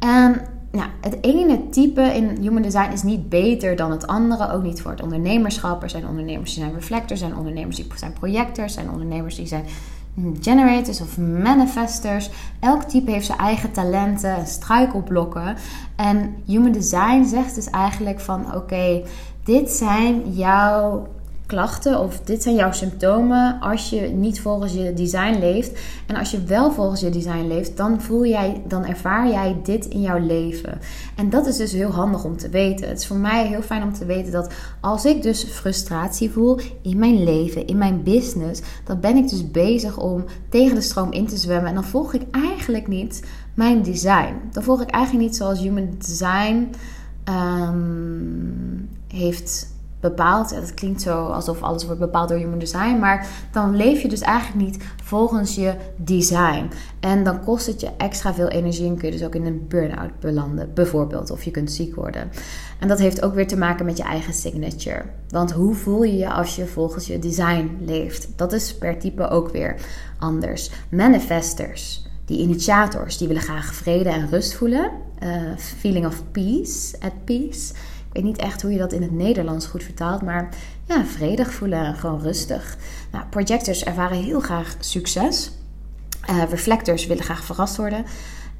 En 0.06 0.42
ja, 0.72 0.90
het 1.02 1.18
ene 1.22 1.70
type 1.70 2.02
in 2.02 2.38
human 2.42 2.62
design 2.62 2.92
is 2.92 3.04
niet 3.04 3.30
beter 3.30 3.76
dan 3.76 3.92
het 3.92 4.08
andere. 4.08 4.52
Ook 4.52 4.64
niet 4.64 4.82
voor 4.82 4.92
het 4.92 5.02
ondernemerschap. 5.02 5.84
Er 5.84 5.90
zijn 5.90 6.08
ondernemers 6.08 6.54
die 6.54 6.64
zijn 6.64 6.76
reflectors, 6.76 7.20
zijn 7.20 7.38
ondernemers 7.38 7.76
die 7.76 7.88
zijn 7.96 8.14
projectors, 8.14 8.74
zijn 8.74 8.90
ondernemers 8.90 9.36
die 9.36 9.48
zijn 9.48 9.66
generators 10.40 11.02
of 11.02 11.18
manifestors. 11.18 12.30
Elk 12.60 12.84
type 12.84 13.12
heeft 13.12 13.26
zijn 13.26 13.38
eigen 13.38 13.72
talenten 13.72 14.36
en 14.36 14.48
struikelblokken. 14.48 15.56
En 15.96 16.36
human 16.46 16.72
design 16.72 17.24
zegt 17.24 17.56
dus 17.56 17.70
eigenlijk 17.70 18.20
van 18.20 18.56
oké, 18.56 19.04
dit 19.44 19.70
zijn 19.70 20.34
jouw 20.34 21.08
klachten 21.46 22.00
of 22.00 22.20
dit 22.20 22.44
zijn 22.44 22.56
jouw 22.56 22.72
symptomen 22.72 23.60
als 23.60 23.90
je 23.90 24.02
niet 24.02 24.42
volgens 24.42 24.74
je 24.74 24.94
design 24.94 25.40
leeft. 25.40 25.80
En 26.06 26.16
als 26.16 26.32
je 26.32 26.44
wel 26.44 26.72
volgens 26.72 27.02
je 27.02 27.10
design 27.10 27.48
leeft, 27.48 27.78
dan 27.78 28.02
voel 28.02 28.26
jij, 28.26 28.62
dan 28.68 28.86
ervaar 28.86 29.28
jij 29.28 29.56
dit 29.64 29.86
in 29.86 30.02
jouw 30.02 30.20
leven. 30.20 30.80
En 31.16 31.30
dat 31.30 31.48
is 31.48 31.58
dus 31.58 31.72
heel 31.72 31.92
handig 31.92 32.24
om 32.24 32.38
te 32.38 32.50
weten. 32.50 32.88
Het 32.88 33.00
is 33.00 33.08
voor 33.08 33.18
mij 33.18 33.48
heel 33.48 33.62
fijn 33.62 33.84
om 33.84 33.94
te 33.94 34.06
weten 34.06 34.32
dat 34.32 34.54
als 34.82 35.06
ik 35.06 35.22
dus 35.22 35.44
frustratie 35.44 36.32
voel 36.32 36.60
in 36.82 37.00
mijn 37.00 37.24
leven, 37.24 37.68
in 37.68 37.78
mijn 37.78 38.04
business, 38.04 38.62
dan 38.84 39.00
ben 39.00 39.16
ik 39.16 39.30
dus 39.30 39.52
bezig 39.52 39.98
om 39.98 40.24
tegen 40.50 40.76
de 40.76 40.82
stroom 40.82 41.12
in 41.12 41.28
te 41.28 41.38
zwemmen. 41.38 41.70
En 41.70 41.76
dan 41.76 41.84
volg 41.84 42.14
ik 42.14 42.24
eigenlijk 42.32 42.88
niet 42.88 43.24
mijn 43.54 43.84
design. 43.84 44.34
Dan 44.52 44.64
volg 44.64 44.82
ik 44.82 44.90
eigenlijk 44.90 45.26
niet 45.26 45.36
zoals 45.36 45.60
Human 45.60 45.90
Design 45.98 46.70
um, 47.30 48.90
heeft 49.08 49.74
bepaald. 50.10 50.50
Dat 50.50 50.74
klinkt 50.74 51.02
zo 51.02 51.26
alsof 51.26 51.62
alles 51.62 51.86
wordt 51.86 52.00
bepaald 52.00 52.30
door 52.30 52.38
human 52.38 52.60
design. 52.60 53.00
Maar 53.00 53.28
dan 53.52 53.76
leef 53.76 54.02
je 54.02 54.08
dus 54.08 54.22
eigenlijk 54.22 54.66
niet 54.66 54.84
volgens 55.04 55.56
je 55.56 55.74
design. 55.98 56.70
En 57.00 57.24
dan 57.24 57.44
kost 57.44 57.68
het 57.68 57.82
je 57.82 57.90
extra 57.98 58.34
veel 58.34 58.48
energie 58.48 58.88
en 58.88 58.98
kun 58.98 59.06
je 59.06 59.18
dus 59.18 59.26
ook 59.26 59.36
in 59.36 59.46
een 59.46 59.66
burn-out 59.68 60.20
belanden, 60.20 60.72
bijvoorbeeld. 60.74 61.32
Of 61.32 61.44
je 61.44 61.52
kunt 61.52 61.72
ziek 61.72 61.96
worden. 61.96 62.32
En 62.80 62.88
dat 62.88 63.00
heeft 63.00 63.22
ook 63.22 63.34
weer 63.34 63.48
te 63.48 63.58
maken 63.58 63.86
met 63.86 63.98
je 63.98 64.04
eigen 64.04 64.34
signature. 64.34 65.04
Want 65.30 65.52
hoe 65.52 65.74
voel 65.74 66.04
je 66.04 66.18
je 66.18 66.32
als 66.32 66.56
je 66.56 66.66
volgens 66.66 67.08
je 67.08 67.20
design 67.20 67.78
leeft? 67.80 68.28
Dat 68.36 68.54
is 68.54 68.78
per 68.78 69.00
type 69.00 69.30
ook 69.30 69.50
weer 69.50 69.76
anders. 70.20 70.72
Manifestors, 70.90 72.06
die 72.26 72.40
initiators, 72.40 73.18
die 73.18 73.28
willen 73.28 73.44
graag 73.44 73.74
vrede 73.74 74.10
en 74.10 74.30
rust 74.30 74.54
voelen. 74.54 74.92
Uh, 75.24 75.58
feeling 75.58 76.06
of 76.06 76.24
peace, 76.32 76.96
at 77.00 77.26
peace 77.26 77.74
weet 78.16 78.24
niet 78.24 78.38
echt 78.38 78.62
hoe 78.62 78.72
je 78.72 78.78
dat 78.78 78.94
in 78.94 79.02
het 79.02 79.12
Nederlands 79.12 79.66
goed 79.66 79.84
vertaalt, 79.84 80.22
maar 80.22 80.50
ja, 80.86 81.06
vredig 81.06 81.54
voelen 81.54 81.86
en 81.86 81.96
gewoon 81.96 82.22
rustig. 82.22 82.78
Nou, 83.12 83.26
projectors 83.30 83.84
ervaren 83.84 84.24
heel 84.24 84.40
graag 84.40 84.76
succes. 84.80 85.52
Uh, 86.30 86.44
reflectors 86.50 87.06
willen 87.06 87.24
graag 87.24 87.44
verrast 87.44 87.76
worden. 87.76 88.06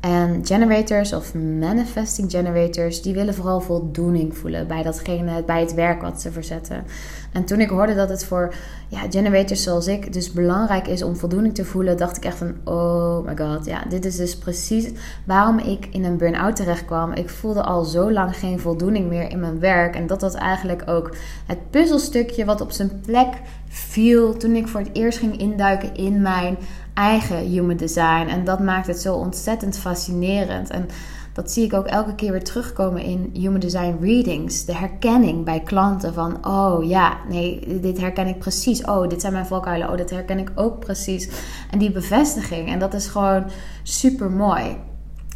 En 0.06 0.42
generators 0.44 1.14
of 1.14 1.34
manifesting 1.34 2.32
generators, 2.32 3.02
die 3.02 3.14
willen 3.14 3.34
vooral 3.34 3.62
voldoening 3.62 4.38
voelen 4.38 4.68
bij 4.68 4.84
datgene, 4.84 5.44
bij 5.44 5.60
het 5.60 5.74
werk 5.74 6.02
wat 6.02 6.22
ze 6.22 6.32
verzetten. 6.32 6.84
En 7.32 7.46
toen 7.46 7.60
ik 7.60 7.70
hoorde 7.70 7.96
dat 7.96 8.10
het 8.10 8.26
voor 8.26 8.54
ja, 8.88 9.00
generators 9.10 9.64
zoals 9.64 9.88
ik 9.88 10.14
dus 10.14 10.32
belangrijk 10.32 10.88
is 10.88 11.04
om 11.04 11.16
voldoening 11.16 11.56
te 11.56 11.66
voelen, 11.66 11.98
dacht 11.98 12.18
ik 12.18 12.26
echt 12.26 12.38
van, 12.38 12.54
oh 12.64 13.26
my 13.26 13.38
god, 13.38 13.66
ja, 13.66 13.84
dit 13.90 14.06
is 14.06 14.16
dus 14.16 14.38
precies 14.38 14.92
waarom 15.24 15.60
ik 15.60 15.88
in 15.92 16.04
een 16.04 16.18
burn-out 16.18 16.56
terecht 16.56 16.86
kwam. 16.86 17.12
Ik 17.12 17.30
voelde 17.30 17.64
al 17.64 17.84
zo 17.84 18.12
lang 18.12 18.38
geen 18.38 18.60
voldoening 18.60 19.08
meer 19.08 19.30
in 19.30 19.40
mijn 19.40 19.60
werk. 19.60 19.96
En 19.96 20.08
dat 20.08 20.22
was 20.22 20.34
eigenlijk 20.34 20.84
ook 20.86 21.16
het 21.46 21.70
puzzelstukje 21.70 22.46
wat 22.46 22.62
op 22.62 22.72
zijn 22.72 23.02
plek 23.06 23.34
viel 23.68 24.38
toen 24.38 24.56
ik 24.56 24.68
voor 24.68 24.80
het 24.80 24.90
eerst 24.94 25.18
ging 25.18 25.38
induiken 25.38 25.96
in 25.96 26.22
mijn 26.22 26.58
eigen 26.96 27.38
human 27.38 27.78
design. 27.78 28.28
En 28.28 28.46
dat 28.46 28.60
maakt 28.60 28.88
het 28.88 29.00
zo 29.00 29.16
ontzettend 29.16 29.78
fascinerend. 29.78 30.70
En 30.70 30.88
dat 31.34 31.52
zie 31.52 31.66
ik 31.66 31.74
ook 31.74 31.86
elke 31.86 32.16
keer 32.16 32.32
weer 32.32 32.44
terugkomen 32.44 33.02
in 33.02 33.30
human 33.34 33.60
design 33.60 33.98
readings. 34.02 34.66
De 34.66 34.76
herkenning 34.76 35.46
bij 35.46 35.60
klanten 35.60 36.14
van, 36.14 36.48
oh 36.48 36.88
ja, 36.88 37.18
nee, 37.30 37.80
dit 37.82 38.00
herken 38.00 38.28
ik 38.28 38.40
precies. 38.40 38.84
Oh, 38.84 39.08
dit 39.08 39.22
zijn 39.22 39.34
mijn 39.34 39.46
valkuilen. 39.46 39.90
Oh, 39.90 39.98
dit 39.98 40.10
herken 40.10 40.40
ik 40.40 40.52
ook 40.56 40.80
precies. 40.80 41.30
En 41.72 41.80
die 41.80 41.92
bevestiging. 41.92 42.68
En 42.68 42.80
dat 42.80 42.94
is 42.94 43.08
gewoon 43.08 43.46
super 43.84 44.32
mooi. 44.32 44.78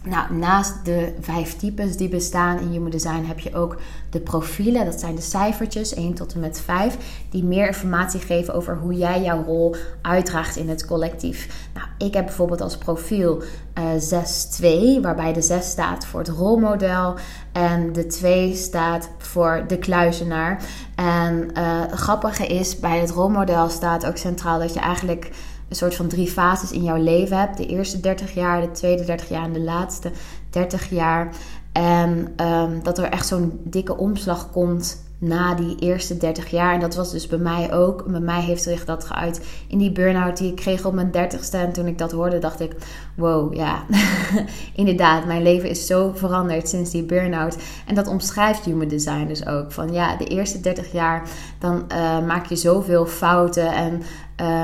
Nou, 0.04 0.34
naast 0.34 0.86
de 0.86 1.14
vijf 1.20 1.58
types 1.58 1.98
die 1.98 2.10
bestaan 2.10 2.60
in 2.60 2.68
Human 2.68 2.90
Design 2.90 3.24
heb 3.24 3.40
je 3.40 3.56
ook 3.56 3.78
de 4.10 4.20
profielen. 4.20 4.86
Dat 4.86 5.00
zijn 5.00 5.16
de 5.16 5.22
cijfertjes 5.22 5.94
1 5.94 6.14
tot 6.14 6.34
en 6.34 6.40
met 6.40 6.62
5, 6.62 6.98
die 7.30 7.44
meer 7.44 7.68
informatie 7.68 8.20
geven 8.20 8.54
over 8.54 8.78
hoe 8.78 8.94
jij 8.94 9.22
jouw 9.22 9.44
rol 9.44 9.76
uitdraagt 10.02 10.56
in 10.56 10.70
het 10.70 10.86
collectief. 10.86 11.68
Nou, 11.74 11.88
ik 11.98 12.14
heb 12.14 12.26
bijvoorbeeld 12.26 12.62
als 12.62 12.78
profiel 12.78 13.44
uh, 13.80 14.98
6-2, 14.98 15.02
waarbij 15.02 15.34
de 15.34 15.42
6 15.42 15.70
staat 15.70 16.06
voor 16.06 16.20
het 16.20 16.30
rolmodel 16.30 17.16
en 17.52 17.94
de 17.94 18.06
2 18.06 18.56
staat 18.56 19.10
voor 19.18 19.64
de 19.68 19.78
kluizenaar. 19.78 20.64
En 20.96 21.50
het 21.90 22.00
grappige 22.00 22.48
is, 22.48 22.80
bij 22.80 23.00
het 23.00 23.10
rolmodel 23.10 23.70
staat 23.70 24.06
ook 24.06 24.18
centraal 24.18 24.60
dat 24.60 24.74
je 24.74 24.80
eigenlijk 24.80 25.32
een 25.70 25.76
soort 25.76 25.96
van 25.96 26.08
drie 26.08 26.28
fases 26.28 26.72
in 26.72 26.84
jouw 26.84 27.04
leven 27.04 27.38
hebt. 27.38 27.58
De 27.58 27.66
eerste 27.66 28.00
30 28.00 28.34
jaar, 28.34 28.62
de 28.62 28.72
tweede 28.72 29.06
30 29.06 29.30
jaar 29.30 29.44
en 29.44 29.54
de 29.54 29.62
laatste 29.62 30.12
30 30.50 30.90
jaar. 30.90 31.36
En 31.72 32.34
um, 32.46 32.84
dat 32.84 32.98
er 32.98 33.10
echt 33.10 33.28
zo'n 33.28 33.60
dikke 33.64 33.98
omslag 33.98 34.52
komt 34.52 35.08
na 35.20 35.56
die 35.56 35.76
eerste 35.80 36.18
30 36.18 36.50
jaar. 36.50 36.74
En 36.74 36.80
dat 36.80 36.96
was 36.96 37.12
dus 37.12 37.28
bij 37.28 37.38
mij 37.38 37.74
ook. 37.74 38.06
Bij 38.06 38.20
mij 38.20 38.42
heeft 38.42 38.64
zich 38.64 38.86
dat 38.86 39.06
geuit 39.06 39.46
in 39.68 39.78
die 39.78 39.92
burn-out 39.92 40.38
die 40.38 40.50
ik 40.50 40.56
kreeg 40.56 40.86
op 40.86 40.94
mijn 40.94 41.12
30ste. 41.12 41.52
En 41.52 41.72
toen 41.72 41.88
ik 41.88 41.98
dat 41.98 42.12
hoorde, 42.12 42.40
dacht 42.40 42.60
ik: 42.60 42.76
wow, 43.16 43.54
ja, 43.54 43.84
inderdaad, 44.76 45.26
mijn 45.26 45.42
leven 45.42 45.70
is 45.70 45.86
zo 45.86 46.12
veranderd 46.16 46.70
sinds 46.70 46.92
die 46.92 47.04
burn-out. 47.04 47.58
En 47.86 47.96
dat 47.96 48.08
omschrijft 48.08 48.66
Human 48.66 48.88
Design 48.88 49.28
dus 49.28 49.46
ook. 49.46 49.72
Van 49.72 49.94
ja, 49.94 50.18
de 50.18 50.26
eerste 50.26 50.60
30 50.60 50.92
jaar, 50.92 51.30
dan 51.60 51.86
uh, 51.92 52.26
maak 52.26 52.46
je 52.46 52.56
zoveel 52.56 53.06
fouten 53.06 53.74
en. 53.74 54.02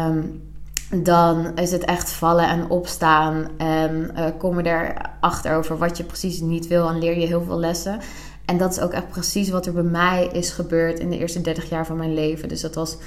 Um, 0.08 0.45
dan 0.92 1.58
is 1.58 1.72
het 1.72 1.84
echt 1.84 2.12
vallen 2.12 2.50
en 2.50 2.70
opstaan. 2.70 3.48
En 3.58 4.12
uh, 4.18 4.26
kom 4.38 4.60
je 4.60 4.70
erachter 4.70 5.56
over 5.56 5.78
wat 5.78 5.98
je 5.98 6.04
precies 6.04 6.40
niet 6.40 6.68
wil 6.68 6.90
en 6.90 7.00
leer 7.00 7.20
je 7.20 7.28
heel 7.28 7.44
veel 7.44 7.60
lessen. 7.60 8.00
En 8.46 8.58
dat 8.58 8.72
is 8.72 8.80
ook 8.80 8.92
echt 8.92 9.10
precies 9.10 9.50
wat 9.50 9.66
er 9.66 9.74
bij 9.74 9.84
mij 9.84 10.30
is 10.32 10.52
gebeurd 10.52 11.00
in 11.00 11.10
de 11.10 11.18
eerste 11.18 11.42
30 11.42 11.70
jaar 11.70 11.86
van 11.86 11.98
mijn 11.98 12.14
leven. 12.14 12.50
Dus 12.50 12.62
dat 12.62 12.76
was, 12.76 12.98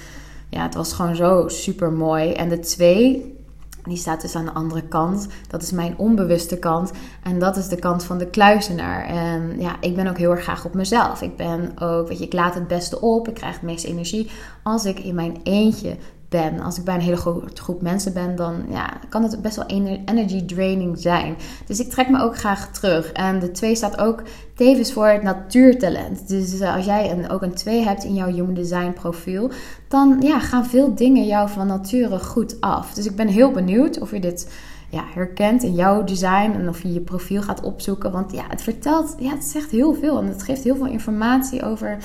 ja, 0.48 0.62
het 0.62 0.74
was 0.74 0.92
gewoon 0.92 1.16
zo 1.16 1.48
super 1.48 1.92
mooi. 1.92 2.32
En 2.32 2.48
de 2.48 2.58
twee, 2.58 3.36
die 3.84 3.96
staat 3.96 4.20
dus 4.20 4.34
aan 4.34 4.44
de 4.44 4.52
andere 4.52 4.82
kant. 4.82 5.26
Dat 5.48 5.62
is 5.62 5.70
mijn 5.70 5.98
onbewuste 5.98 6.58
kant. 6.58 6.90
En 7.22 7.38
dat 7.38 7.56
is 7.56 7.68
de 7.68 7.76
kant 7.76 8.04
van 8.04 8.18
de 8.18 8.26
kluizenaar. 8.26 9.06
En 9.06 9.60
ja, 9.60 9.76
ik 9.80 9.96
ben 9.96 10.06
ook 10.06 10.18
heel 10.18 10.30
erg 10.30 10.42
graag 10.42 10.64
op 10.64 10.74
mezelf. 10.74 11.22
Ik 11.22 11.36
ben 11.36 11.72
ook, 11.78 12.08
weet 12.08 12.18
je, 12.18 12.24
ik 12.24 12.32
laat 12.32 12.54
het 12.54 12.68
beste 12.68 13.00
op. 13.00 13.28
Ik 13.28 13.34
krijg 13.34 13.54
het 13.54 13.62
meeste 13.62 13.88
energie 13.88 14.30
als 14.62 14.84
ik 14.84 14.98
in 14.98 15.14
mijn 15.14 15.40
eentje 15.42 15.96
ben. 16.28 16.60
Als 16.60 16.78
ik 16.78 16.84
bij 16.84 16.94
een 16.94 17.00
hele 17.00 17.16
grote 17.16 17.62
groep 17.62 17.82
mensen 17.82 18.12
ben, 18.12 18.36
dan 18.36 18.64
ja, 18.68 19.00
kan 19.08 19.22
het 19.22 19.42
best 19.42 19.56
wel 19.56 19.66
energy 20.04 20.44
draining 20.44 20.98
zijn. 20.98 21.36
Dus 21.66 21.80
ik 21.80 21.90
trek 21.90 22.08
me 22.08 22.20
ook 22.20 22.36
graag 22.36 22.70
terug. 22.70 23.12
En 23.12 23.38
de 23.38 23.50
2 23.50 23.74
staat 23.74 23.98
ook 23.98 24.22
tevens 24.54 24.92
voor 24.92 25.06
het 25.06 25.22
natuurtalent. 25.22 26.28
Dus 26.28 26.60
uh, 26.60 26.74
als 26.74 26.84
jij 26.84 27.10
een, 27.10 27.30
ook 27.30 27.42
een 27.42 27.54
2 27.54 27.82
hebt 27.82 28.04
in 28.04 28.14
jouw 28.14 28.32
Human 28.32 28.54
Design 28.54 28.92
profiel, 28.92 29.50
dan 29.88 30.16
ja, 30.20 30.40
gaan 30.40 30.66
veel 30.66 30.94
dingen 30.94 31.26
jou 31.26 31.48
van 31.48 31.66
nature 31.66 32.18
goed 32.18 32.60
af. 32.60 32.94
Dus 32.94 33.06
ik 33.06 33.16
ben 33.16 33.28
heel 33.28 33.50
benieuwd 33.50 34.00
of 34.00 34.10
je 34.10 34.20
dit 34.20 34.48
ja, 34.90 35.04
herkent 35.14 35.62
in 35.62 35.74
jouw 35.74 36.04
design 36.04 36.50
en 36.50 36.68
of 36.68 36.82
je 36.82 36.92
je 36.92 37.00
profiel 37.00 37.42
gaat 37.42 37.62
opzoeken. 37.62 38.12
Want 38.12 38.32
ja, 38.32 38.44
het 38.48 38.62
vertelt, 38.62 39.14
ja, 39.18 39.30
het 39.30 39.44
zegt 39.44 39.70
heel 39.70 39.94
veel 39.94 40.18
en 40.18 40.26
het 40.26 40.42
geeft 40.42 40.62
heel 40.62 40.76
veel 40.76 40.86
informatie 40.86 41.64
over 41.64 41.98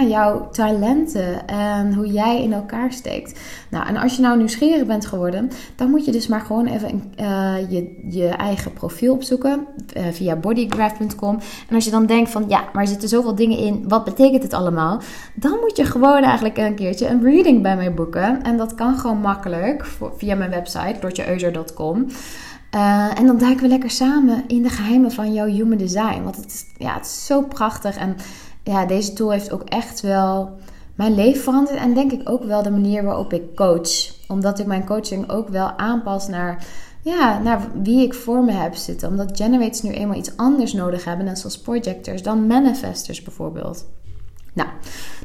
jouw 0.00 0.48
talenten 0.50 1.46
en 1.46 1.94
hoe 1.94 2.06
jij 2.06 2.42
in 2.42 2.52
elkaar 2.52 2.92
steekt. 2.92 3.40
Nou, 3.70 3.86
en 3.86 3.96
als 3.96 4.16
je 4.16 4.22
nou 4.22 4.36
nieuwsgierig 4.36 4.86
bent 4.86 5.06
geworden, 5.06 5.50
dan 5.76 5.90
moet 5.90 6.04
je 6.04 6.12
dus 6.12 6.26
maar 6.26 6.40
gewoon 6.40 6.66
even 6.66 7.12
uh, 7.20 7.70
je, 7.70 7.98
je 8.08 8.28
eigen 8.28 8.72
profiel 8.72 9.14
opzoeken 9.14 9.66
uh, 9.96 10.06
via 10.12 10.36
bodygraph.com. 10.36 11.38
En 11.68 11.74
als 11.74 11.84
je 11.84 11.90
dan 11.90 12.06
denkt 12.06 12.30
van 12.30 12.44
ja, 12.48 12.64
maar 12.72 12.82
er 12.82 12.88
zitten 12.88 13.08
zoveel 13.08 13.34
dingen 13.34 13.58
in, 13.58 13.84
wat 13.88 14.04
betekent 14.04 14.42
het 14.42 14.52
allemaal? 14.52 15.00
Dan 15.34 15.58
moet 15.60 15.76
je 15.76 15.84
gewoon 15.84 16.22
eigenlijk 16.22 16.58
een 16.58 16.74
keertje 16.74 17.08
een 17.08 17.22
reading 17.22 17.62
bij 17.62 17.76
mij 17.76 17.94
boeken. 17.94 18.42
En 18.42 18.56
dat 18.56 18.74
kan 18.74 18.98
gewoon 18.98 19.20
makkelijk 19.20 19.86
via 20.16 20.34
mijn 20.34 20.50
website, 20.50 20.96
lortjeeuzer.com. 21.00 22.06
Uh, 22.74 23.18
en 23.18 23.26
dan 23.26 23.38
duiken 23.38 23.62
we 23.62 23.68
lekker 23.68 23.90
samen 23.90 24.44
in 24.46 24.62
de 24.62 24.68
geheimen 24.68 25.12
van 25.12 25.32
jouw 25.32 25.46
human 25.46 25.78
design. 25.78 26.22
Want 26.22 26.36
het 26.36 26.46
is, 26.46 26.64
ja, 26.76 26.94
het 26.94 27.04
is 27.04 27.26
zo 27.26 27.42
prachtig. 27.42 27.96
En 27.96 28.16
ja, 28.62 28.86
deze 28.86 29.12
tool 29.12 29.30
heeft 29.30 29.52
ook 29.52 29.62
echt 29.62 30.00
wel 30.00 30.58
mijn 30.94 31.14
leven 31.14 31.42
veranderd. 31.42 31.78
En 31.78 31.94
denk 31.94 32.12
ik 32.12 32.28
ook 32.28 32.44
wel 32.44 32.62
de 32.62 32.70
manier 32.70 33.04
waarop 33.04 33.32
ik 33.32 33.54
coach. 33.54 34.14
Omdat 34.28 34.58
ik 34.58 34.66
mijn 34.66 34.86
coaching 34.86 35.30
ook 35.30 35.48
wel 35.48 35.78
aanpas 35.78 36.28
naar, 36.28 36.66
ja, 37.02 37.38
naar 37.38 37.68
wie 37.82 38.02
ik 38.02 38.14
voor 38.14 38.44
me 38.44 38.52
heb 38.52 38.74
zitten. 38.74 39.08
Omdat 39.08 39.36
generators 39.36 39.82
nu 39.82 39.90
eenmaal 39.90 40.16
iets 40.16 40.36
anders 40.36 40.72
nodig 40.72 41.04
hebben, 41.04 41.24
net 41.24 41.38
zoals 41.38 41.60
projectors, 41.60 42.22
dan 42.22 42.46
manifestors 42.46 43.22
bijvoorbeeld. 43.22 43.86
Nou, 44.52 44.68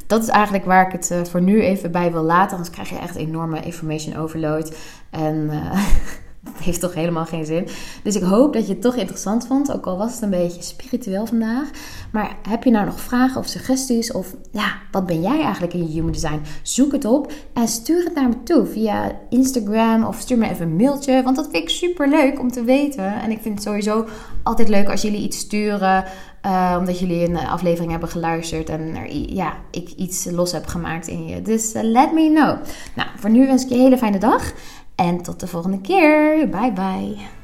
dat 0.07 0.23
is 0.23 0.29
eigenlijk 0.29 0.65
waar 0.65 0.85
ik 0.85 0.91
het 0.91 1.11
eh, 1.11 1.23
voor 1.23 1.41
nu 1.41 1.61
even 1.61 1.91
bij 1.91 2.11
wil 2.11 2.23
laten. 2.23 2.51
Anders 2.51 2.69
krijg 2.69 2.89
je 2.89 2.97
echt 2.97 3.15
enorme 3.15 3.61
information 3.61 4.15
overload. 4.15 4.77
En 5.09 5.35
uh, 5.35 5.79
dat 6.53 6.63
heeft 6.65 6.79
toch 6.79 6.93
helemaal 6.93 7.25
geen 7.25 7.45
zin. 7.45 7.67
Dus 8.03 8.15
ik 8.15 8.23
hoop 8.23 8.53
dat 8.53 8.67
je 8.67 8.73
het 8.73 8.81
toch 8.81 8.95
interessant 8.95 9.47
vond. 9.47 9.73
Ook 9.73 9.85
al 9.85 9.97
was 9.97 10.13
het 10.13 10.21
een 10.21 10.29
beetje 10.29 10.61
spiritueel 10.61 11.25
vandaag. 11.25 11.69
Maar 12.11 12.37
heb 12.49 12.63
je 12.63 12.71
nou 12.71 12.85
nog 12.85 12.99
vragen 12.99 13.39
of 13.39 13.47
suggesties? 13.47 14.11
Of 14.11 14.35
ja, 14.51 14.73
wat 14.91 15.05
ben 15.05 15.21
jij 15.21 15.41
eigenlijk 15.41 15.73
in 15.73 15.87
je 15.87 15.93
human 15.93 16.11
design? 16.11 16.41
Zoek 16.61 16.91
het 16.91 17.05
op 17.05 17.31
en 17.53 17.67
stuur 17.67 18.03
het 18.03 18.15
naar 18.15 18.29
me 18.29 18.43
toe 18.43 18.65
via 18.65 19.11
Instagram 19.29 20.05
of 20.05 20.19
stuur 20.19 20.37
me 20.37 20.49
even 20.49 20.65
een 20.65 20.75
mailtje. 20.75 21.23
Want 21.23 21.35
dat 21.35 21.47
vind 21.51 21.63
ik 21.63 21.69
super 21.69 22.09
leuk 22.09 22.39
om 22.39 22.51
te 22.51 22.63
weten. 22.63 23.21
En 23.21 23.31
ik 23.31 23.41
vind 23.41 23.55
het 23.55 23.63
sowieso 23.63 24.05
altijd 24.43 24.69
leuk 24.69 24.89
als 24.89 25.01
jullie 25.01 25.21
iets 25.21 25.37
sturen. 25.37 26.03
Uh, 26.45 26.75
omdat 26.79 26.99
jullie 26.99 27.27
een 27.27 27.37
aflevering 27.37 27.91
hebben 27.91 28.09
geluisterd 28.09 28.69
en 28.69 28.95
ja, 29.35 29.57
ik 29.71 29.89
iets 29.89 30.25
los 30.31 30.51
heb 30.51 30.65
gemaakt 30.65 31.07
in 31.07 31.27
je. 31.27 31.41
Dus 31.41 31.75
uh, 31.75 31.83
let 31.83 32.13
me 32.13 32.31
know. 32.33 32.57
Nou, 32.95 33.09
voor 33.15 33.29
nu 33.29 33.45
wens 33.45 33.63
ik 33.63 33.69
je 33.69 33.75
een 33.75 33.81
hele 33.81 33.97
fijne 33.97 34.17
dag. 34.17 34.53
En 34.97 35.21
tot 35.21 35.39
de 35.39 35.47
volgende 35.47 35.81
keer. 35.81 36.49
Bye 36.49 36.71
bye. 36.73 37.36